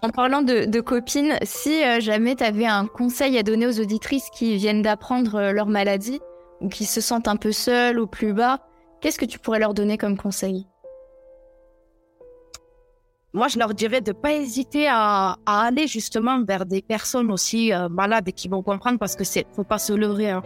En 0.03 0.11
parlant 0.11 0.43
de, 0.43 0.81
copines, 0.81 1.37
si 1.43 1.83
euh, 1.83 1.99
jamais 2.01 2.37
tu 2.37 2.45
avais 2.45 2.67
un 2.67 2.87
conseil 2.87 3.37
à 3.37 3.43
donner 3.43 3.67
aux 3.67 3.81
auditrices 3.81 4.31
qui 4.31 4.57
viennent 4.57 4.83
d'apprendre 4.83 5.35
euh, 5.35 5.53
leur 5.53 5.67
maladie 5.67 6.21
ou 6.61 6.69
qui 6.69 6.85
se 6.85 7.01
sentent 7.01 7.27
un 7.27 7.37
peu 7.37 7.51
seules 7.51 7.99
ou 7.99 8.07
plus 8.07 8.33
bas, 8.33 8.61
qu'est-ce 9.01 9.19
que 9.19 9.25
tu 9.25 9.41
pourrais 9.41 9.59
leur 9.59 9.75
donner 9.75 9.99
comme 9.99 10.17
conseil? 10.17 10.69
Moi, 13.33 13.49
je 13.49 13.59
leur 13.59 13.75
dirais 13.75 14.01
de 14.01 14.13
ne 14.13 14.17
pas 14.17 14.35
hésiter 14.35 14.87
à, 14.89 15.37
aller 15.47 15.89
justement 15.89 16.45
vers 16.45 16.65
des 16.65 16.83
personnes 16.83 17.33
aussi 17.33 17.73
euh, 17.73 17.89
malades 17.89 18.29
et 18.29 18.33
qui 18.33 18.49
vont 18.49 18.63
comprendre 18.63 19.01
parce 19.01 19.17
que 19.17 19.25
c'est 19.25 19.47
faut 19.53 19.65
pas 19.65 19.79
se 19.79 19.93
leurrer. 19.93 20.31
Hein. 20.31 20.43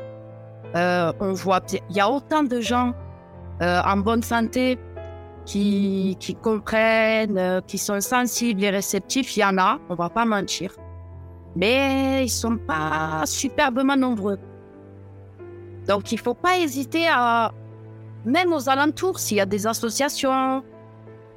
on 1.21 1.33
voit, 1.33 1.61
il 1.91 1.97
y 1.97 2.01
a 2.01 2.11
autant 2.11 2.43
de 2.43 2.61
gens 2.61 2.95
en 3.61 3.97
bonne 3.97 4.23
santé 4.23 4.79
qui, 5.47 6.17
qui 6.21 6.35
comprennent, 6.35 7.39
euh, 7.39 7.61
qui 7.67 7.79
sont 7.79 8.01
sensibles 8.01 8.63
et 8.65 8.71
réceptifs, 8.71 9.37
il 9.37 9.41
y 9.41 9.45
en 9.45 9.57
a, 9.57 9.79
on 9.89 9.95
va 9.95 10.11
pas 10.11 10.27
mentir. 10.27 10.73
Mais 11.55 12.25
ils 12.25 12.29
sont 12.29 12.59
pas 12.59 13.23
superbement 13.25 13.97
nombreux. 13.97 14.39
Donc 15.87 16.13
il 16.13 16.19
faut 16.19 16.35
pas 16.35 16.59
hésiter 16.59 17.07
à, 17.09 17.55
même 18.27 18.53
aux 18.53 18.69
alentours, 18.69 19.21
s'il 19.21 19.39
y 19.39 19.41
a 19.41 19.47
des 19.47 19.67
associations 19.67 20.63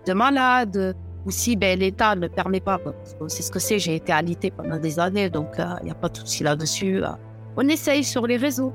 de 0.06 0.14
malades, 0.14 0.96
ou 1.26 1.32
si 1.32 1.56
ben, 1.56 1.78
l'État 1.78 2.16
ne 2.16 2.28
permet 2.28 2.60
pas, 2.60 2.80
c'est 3.28 3.44
ce 3.44 3.52
que 3.52 3.60
c'est, 3.60 3.78
j'ai 3.78 3.96
été 3.96 4.12
alité 4.12 4.50
pendant 4.50 4.78
des 4.78 5.00
années, 5.00 5.30
donc 5.30 5.50
il 5.58 5.62
euh, 5.62 5.84
n'y 5.84 5.92
a 5.92 5.96
pas 5.96 6.10
de 6.10 6.18
souci 6.18 6.44
là-dessus. 6.44 7.04
Euh. 7.04 7.10
on 7.56 7.68
essaye 7.68 8.04
sur 8.04 8.26
les 8.26 8.38
réseaux. 8.38 8.74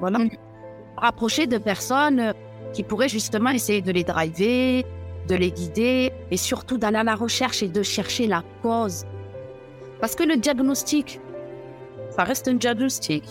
Voilà. 0.00 0.18
Mm. 0.18 0.30
Rapprocher 0.98 1.46
de 1.46 1.58
personnes 1.58 2.34
qui 2.72 2.82
pourrait 2.82 3.08
justement 3.08 3.50
essayer 3.50 3.82
de 3.82 3.92
les 3.92 4.04
driver, 4.04 4.84
de 5.28 5.34
les 5.34 5.50
guider 5.50 6.12
et 6.30 6.36
surtout 6.36 6.78
d'aller 6.78 6.98
à 6.98 7.04
la 7.04 7.14
recherche 7.14 7.62
et 7.62 7.68
de 7.68 7.82
chercher 7.82 8.26
la 8.26 8.42
cause. 8.62 9.04
Parce 10.00 10.14
que 10.14 10.22
le 10.22 10.36
diagnostic, 10.36 11.20
ça 12.10 12.24
reste 12.24 12.48
un 12.48 12.54
diagnostic. 12.54 13.24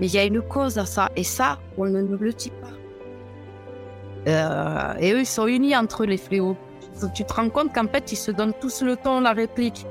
Mais 0.00 0.06
il 0.06 0.14
y 0.14 0.18
a 0.18 0.24
une 0.24 0.42
cause 0.42 0.78
à 0.78 0.86
ça 0.86 1.10
et 1.16 1.24
ça, 1.24 1.58
on 1.78 1.86
ne 1.86 2.02
nous 2.02 2.18
le 2.18 2.32
dit 2.32 2.50
pas. 2.50 2.68
Euh, 4.26 4.94
et 4.98 5.12
eux, 5.12 5.20
ils 5.20 5.26
sont 5.26 5.46
unis 5.46 5.76
entre 5.76 6.04
les 6.04 6.16
fléaux. 6.16 6.56
Tu 7.14 7.24
te 7.24 7.32
rends 7.32 7.50
compte 7.50 7.72
qu'en 7.74 7.86
fait, 7.86 8.12
ils 8.12 8.16
se 8.16 8.30
donnent 8.30 8.54
tous 8.60 8.82
le 8.82 8.96
ton, 8.96 9.20
la 9.20 9.32
réplique. 9.32 9.86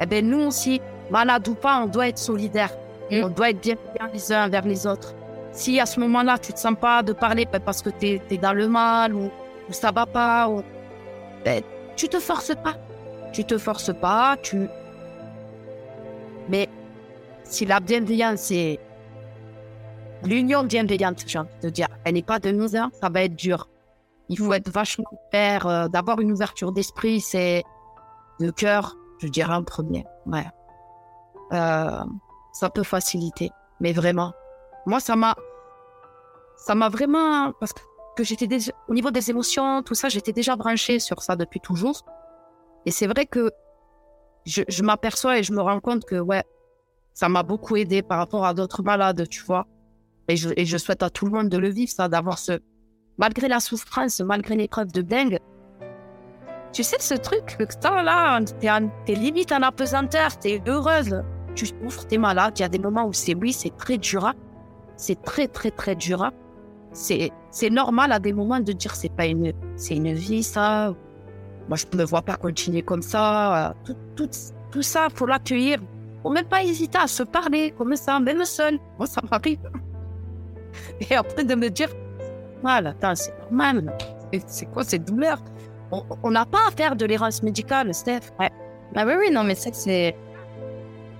Eh 0.00 0.06
bien, 0.06 0.22
nous 0.22 0.40
aussi, 0.40 0.80
malades 1.10 1.48
ou 1.48 1.54
pas, 1.54 1.82
on 1.82 1.86
doit 1.86 2.08
être 2.08 2.18
solidaires. 2.18 2.74
On 3.10 3.28
doit 3.28 3.50
être 3.50 3.60
bien 3.60 3.76
les 4.12 4.32
uns 4.32 4.48
vers 4.48 4.64
les 4.64 4.86
autres. 4.86 5.14
Si 5.52 5.78
à 5.78 5.86
ce 5.86 6.00
moment-là, 6.00 6.38
tu 6.38 6.50
ne 6.50 6.56
te 6.56 6.60
sens 6.60 6.74
pas 6.80 7.02
de 7.02 7.12
parler 7.12 7.46
ben, 7.50 7.60
parce 7.60 7.82
que 7.82 7.90
tu 7.90 8.20
es, 8.30 8.38
dans 8.38 8.54
le 8.54 8.68
mal 8.68 9.14
ou, 9.14 9.30
ou 9.68 9.72
ça 9.72 9.92
va 9.92 10.06
pas, 10.06 10.48
ou, 10.48 10.62
ben, 11.44 11.62
tu 11.96 12.08
te 12.08 12.18
forces 12.18 12.54
pas. 12.54 12.76
Tu 13.32 13.44
te 13.44 13.58
forces 13.58 13.92
pas, 13.94 14.36
tu. 14.42 14.68
Mais 16.48 16.68
si 17.44 17.66
la 17.66 17.80
bienveillance 17.80 18.50
est 18.50 18.78
l'union 20.24 20.64
bienveillante, 20.64 21.24
j'ai 21.26 21.38
envie 21.38 21.48
de 21.62 21.70
dire, 21.70 21.88
elle 22.04 22.14
n'est 22.14 22.22
pas 22.22 22.38
de 22.38 22.50
nous, 22.50 22.68
ça 22.68 22.90
va 23.10 23.22
être 23.22 23.36
dur. 23.36 23.68
Il 24.28 24.38
faut 24.38 24.52
être 24.52 24.70
vachement 24.70 25.04
ouvert, 25.28 25.66
euh, 25.66 25.88
d'avoir 25.88 26.20
une 26.20 26.32
ouverture 26.32 26.72
d'esprit, 26.72 27.20
c'est 27.20 27.64
de 28.40 28.50
cœur, 28.50 28.96
je 29.18 29.28
dirais 29.28 29.54
en 29.54 29.64
premier. 29.64 30.04
Ouais. 30.26 30.46
Euh, 31.52 32.04
ça 32.52 32.70
peut 32.70 32.82
faciliter, 32.82 33.50
mais 33.80 33.92
vraiment, 33.92 34.32
moi, 34.86 35.00
ça 35.00 35.16
m'a, 35.16 35.36
ça 36.56 36.74
m'a 36.74 36.88
vraiment, 36.88 37.52
parce 37.52 37.72
que 38.16 38.24
j'étais 38.24 38.46
déjà, 38.46 38.72
au 38.88 38.94
niveau 38.94 39.10
des 39.10 39.30
émotions, 39.30 39.82
tout 39.82 39.94
ça, 39.94 40.08
j'étais 40.08 40.32
déjà 40.32 40.56
branchée 40.56 40.98
sur 40.98 41.22
ça 41.22 41.36
depuis 41.36 41.60
toujours. 41.60 42.04
Et 42.86 42.90
c'est 42.90 43.06
vrai 43.06 43.26
que 43.26 43.50
je, 44.44 44.82
m'aperçois 44.82 45.38
et 45.38 45.42
je 45.42 45.52
me 45.52 45.60
rends 45.60 45.80
compte 45.80 46.04
que, 46.04 46.16
ouais, 46.16 46.42
ça 47.14 47.28
m'a 47.28 47.42
beaucoup 47.42 47.76
aidé 47.76 48.02
par 48.02 48.18
rapport 48.18 48.44
à 48.44 48.54
d'autres 48.54 48.82
malades, 48.82 49.28
tu 49.28 49.42
vois. 49.44 49.66
Et 50.28 50.36
je, 50.36 50.78
souhaite 50.78 51.02
à 51.02 51.10
tout 51.10 51.26
le 51.26 51.32
monde 51.32 51.48
de 51.48 51.58
le 51.58 51.68
vivre, 51.68 51.90
ça, 51.90 52.08
d'avoir 52.08 52.38
ce, 52.38 52.60
malgré 53.18 53.48
la 53.48 53.60
souffrance, 53.60 54.20
malgré 54.20 54.56
l'épreuve 54.56 54.92
de 54.92 55.02
dingue, 55.02 55.38
tu 56.72 56.82
sais, 56.82 56.96
ce 57.00 57.14
truc, 57.14 57.58
que 57.58 57.64
là, 57.84 58.40
t'es, 59.04 59.14
limite 59.14 59.52
en 59.52 59.62
apesanteur, 59.62 60.38
t'es 60.38 60.62
heureuse, 60.66 61.22
tu 61.54 61.66
souffres, 61.66 62.06
t'es 62.06 62.16
malade, 62.16 62.54
il 62.58 62.62
y 62.62 62.64
a 62.64 62.68
des 62.68 62.78
moments 62.78 63.04
où 63.04 63.12
c'est 63.12 63.34
oui, 63.34 63.52
c'est 63.52 63.76
très 63.76 63.98
dur, 63.98 64.32
c'est 64.96 65.20
très, 65.22 65.48
très, 65.48 65.70
très 65.70 65.94
dur. 65.94 66.22
Hein. 66.22 66.32
C'est, 66.92 67.30
c'est 67.50 67.70
normal 67.70 68.12
à 68.12 68.18
des 68.18 68.32
moments 68.32 68.60
de 68.60 68.72
dire 68.72 68.94
c'est 68.94 69.12
pas 69.14 69.26
une, 69.26 69.52
c'est 69.76 69.96
une 69.96 70.12
vie, 70.12 70.42
ça. 70.42 70.94
Moi, 71.68 71.76
je 71.76 71.86
ne 71.92 71.98
me 71.98 72.04
vois 72.04 72.22
pas 72.22 72.36
continuer 72.36 72.82
comme 72.82 73.02
ça. 73.02 73.74
Tout, 73.84 73.96
tout, 74.16 74.28
tout 74.70 74.82
ça, 74.82 75.08
faut 75.14 75.26
l'accueillir. 75.26 75.78
Faut 76.22 76.30
même 76.30 76.46
pas 76.46 76.62
hésiter 76.62 76.98
à 76.98 77.06
se 77.06 77.22
parler 77.22 77.72
comme 77.76 77.96
ça, 77.96 78.20
même 78.20 78.44
seul. 78.44 78.78
Moi, 78.98 79.06
ça 79.06 79.20
m'arrive. 79.30 79.58
Et 81.10 81.14
après 81.14 81.44
de 81.44 81.54
me 81.54 81.68
dire, 81.68 81.88
voilà, 82.62 82.90
attends, 82.90 83.14
c'est 83.14 83.34
normal. 83.40 83.96
C'est 84.46 84.66
quoi 84.66 84.84
cette 84.84 85.04
douleur? 85.04 85.38
On 86.22 86.30
n'a 86.30 86.46
pas 86.46 86.68
à 86.68 86.70
faire 86.70 86.96
de 86.96 87.04
l'errance 87.04 87.42
médicale, 87.42 87.92
Steph. 87.92 88.32
Ouais. 88.40 88.50
Ah 88.94 89.04
oui, 89.06 89.12
oui, 89.18 89.30
non, 89.30 89.44
mais 89.44 89.54
ça, 89.54 89.70
c'est. 89.72 90.16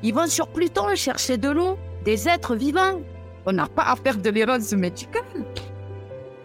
Ils 0.03 0.15
vont 0.15 0.27
sur 0.27 0.49
Pluton 0.49 0.95
chercher 0.95 1.37
de 1.37 1.51
l'eau, 1.51 1.77
des 2.05 2.29
êtres 2.29 2.55
vivants. 2.55 3.01
On 3.47 3.53
n'a 3.53 3.67
pas 3.67 3.83
à 3.83 3.97
faire 3.97 4.17
de 4.17 4.31
l'errance 4.31 4.73
médicale. 4.73 5.23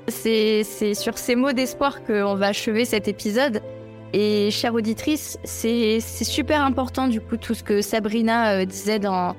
C'est 0.07 0.63
sur 0.93 1.17
ces 1.17 1.35
mots 1.35 1.51
d'espoir 1.51 2.03
qu'on 2.03 2.35
va 2.35 2.47
achever 2.47 2.85
cet 2.85 3.07
épisode. 3.07 3.61
Et 4.13 4.51
chère 4.51 4.73
auditrice, 4.73 5.37
c'est 5.43 5.99
super 5.99 6.61
important 6.61 7.07
du 7.07 7.19
coup 7.19 7.35
tout 7.35 7.53
ce 7.53 7.61
que 7.61 7.81
Sabrina 7.81 8.53
euh, 8.53 8.65
disait 8.65 8.99
dans, 8.99 9.35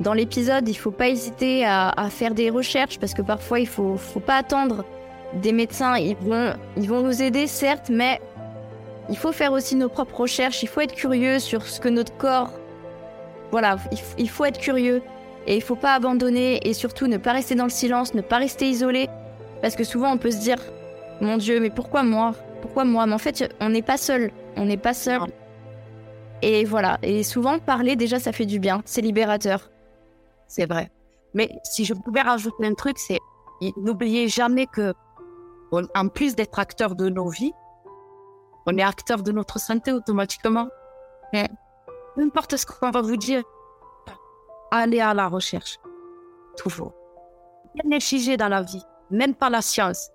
dans 0.00 0.12
l'épisode. 0.12 0.68
Il 0.68 0.74
faut 0.74 0.90
pas 0.90 1.08
hésiter 1.08 1.64
à, 1.64 2.08
faire 2.10 2.34
des 2.34 2.50
recherches 2.50 2.98
parce 2.98 3.14
que 3.14 3.22
parfois 3.22 3.60
il 3.60 3.66
faut, 3.66 3.96
faut 3.96 4.20
pas 4.20 4.36
attendre 4.36 4.84
des 5.32 5.52
médecins. 5.52 5.96
Ils 5.96 6.16
vont, 6.16 6.52
ils 6.76 6.88
vont 6.88 7.02
nous 7.02 7.22
aider 7.22 7.46
certes, 7.46 7.88
mais 7.90 8.20
il 9.08 9.16
faut 9.16 9.32
faire 9.32 9.52
aussi 9.52 9.74
nos 9.74 9.88
propres 9.88 10.20
recherches. 10.20 10.62
Il 10.62 10.68
faut 10.68 10.82
être 10.82 10.94
curieux 10.94 11.38
sur 11.38 11.62
ce 11.62 11.80
que 11.80 11.88
notre 11.88 12.14
corps 12.18 12.50
voilà, 13.50 13.76
il, 14.18 14.28
faut 14.28 14.44
être 14.44 14.58
curieux 14.58 15.02
et 15.46 15.56
il 15.56 15.62
faut 15.62 15.76
pas 15.76 15.94
abandonner 15.94 16.60
et 16.68 16.74
surtout 16.74 17.06
ne 17.06 17.16
pas 17.16 17.32
rester 17.32 17.54
dans 17.54 17.64
le 17.64 17.70
silence, 17.70 18.14
ne 18.14 18.22
pas 18.22 18.38
rester 18.38 18.68
isolé. 18.68 19.08
Parce 19.62 19.76
que 19.76 19.84
souvent 19.84 20.12
on 20.12 20.18
peut 20.18 20.30
se 20.30 20.40
dire, 20.40 20.58
mon 21.20 21.36
Dieu, 21.36 21.60
mais 21.60 21.70
pourquoi 21.70 22.02
moi? 22.02 22.32
Pourquoi 22.62 22.84
moi? 22.84 23.06
Mais 23.06 23.14
en 23.14 23.18
fait, 23.18 23.54
on 23.60 23.68
n'est 23.70 23.82
pas 23.82 23.96
seul. 23.96 24.32
On 24.56 24.64
n'est 24.64 24.76
pas 24.76 24.94
seul. 24.94 25.20
Et 26.42 26.64
voilà. 26.64 26.98
Et 27.02 27.22
souvent, 27.22 27.58
parler, 27.58 27.96
déjà, 27.96 28.18
ça 28.18 28.32
fait 28.32 28.46
du 28.46 28.58
bien. 28.58 28.82
C'est 28.84 29.02
libérateur. 29.02 29.70
C'est 30.46 30.66
vrai. 30.66 30.90
Mais 31.34 31.50
si 31.64 31.84
je 31.84 31.94
pouvais 31.94 32.22
rajouter 32.22 32.66
un 32.66 32.74
truc, 32.74 32.98
c'est 32.98 33.18
n'oubliez 33.76 34.28
jamais 34.28 34.66
que, 34.66 34.94
en 35.72 36.08
plus 36.08 36.34
d'être 36.34 36.58
acteur 36.58 36.94
de 36.94 37.08
nos 37.08 37.28
vies, 37.28 37.52
on 38.66 38.76
est 38.78 38.82
acteur 38.82 39.22
de 39.22 39.32
notre 39.32 39.60
santé 39.60 39.92
automatiquement. 39.92 40.68
Peu 41.32 42.22
importe 42.22 42.56
ce 42.56 42.66
qu'on 42.66 42.90
va 42.90 43.02
vous 43.02 43.16
dire, 43.16 43.42
allez 44.70 45.00
à 45.00 45.14
la 45.14 45.28
recherche. 45.28 45.78
Toujours. 46.56 46.94
Rien 47.74 47.88
n'est 47.88 48.00
figé 48.00 48.36
dans 48.36 48.48
la 48.48 48.62
vie, 48.62 48.82
même 49.10 49.34
pas 49.34 49.50
la 49.50 49.62
science. 49.62 50.10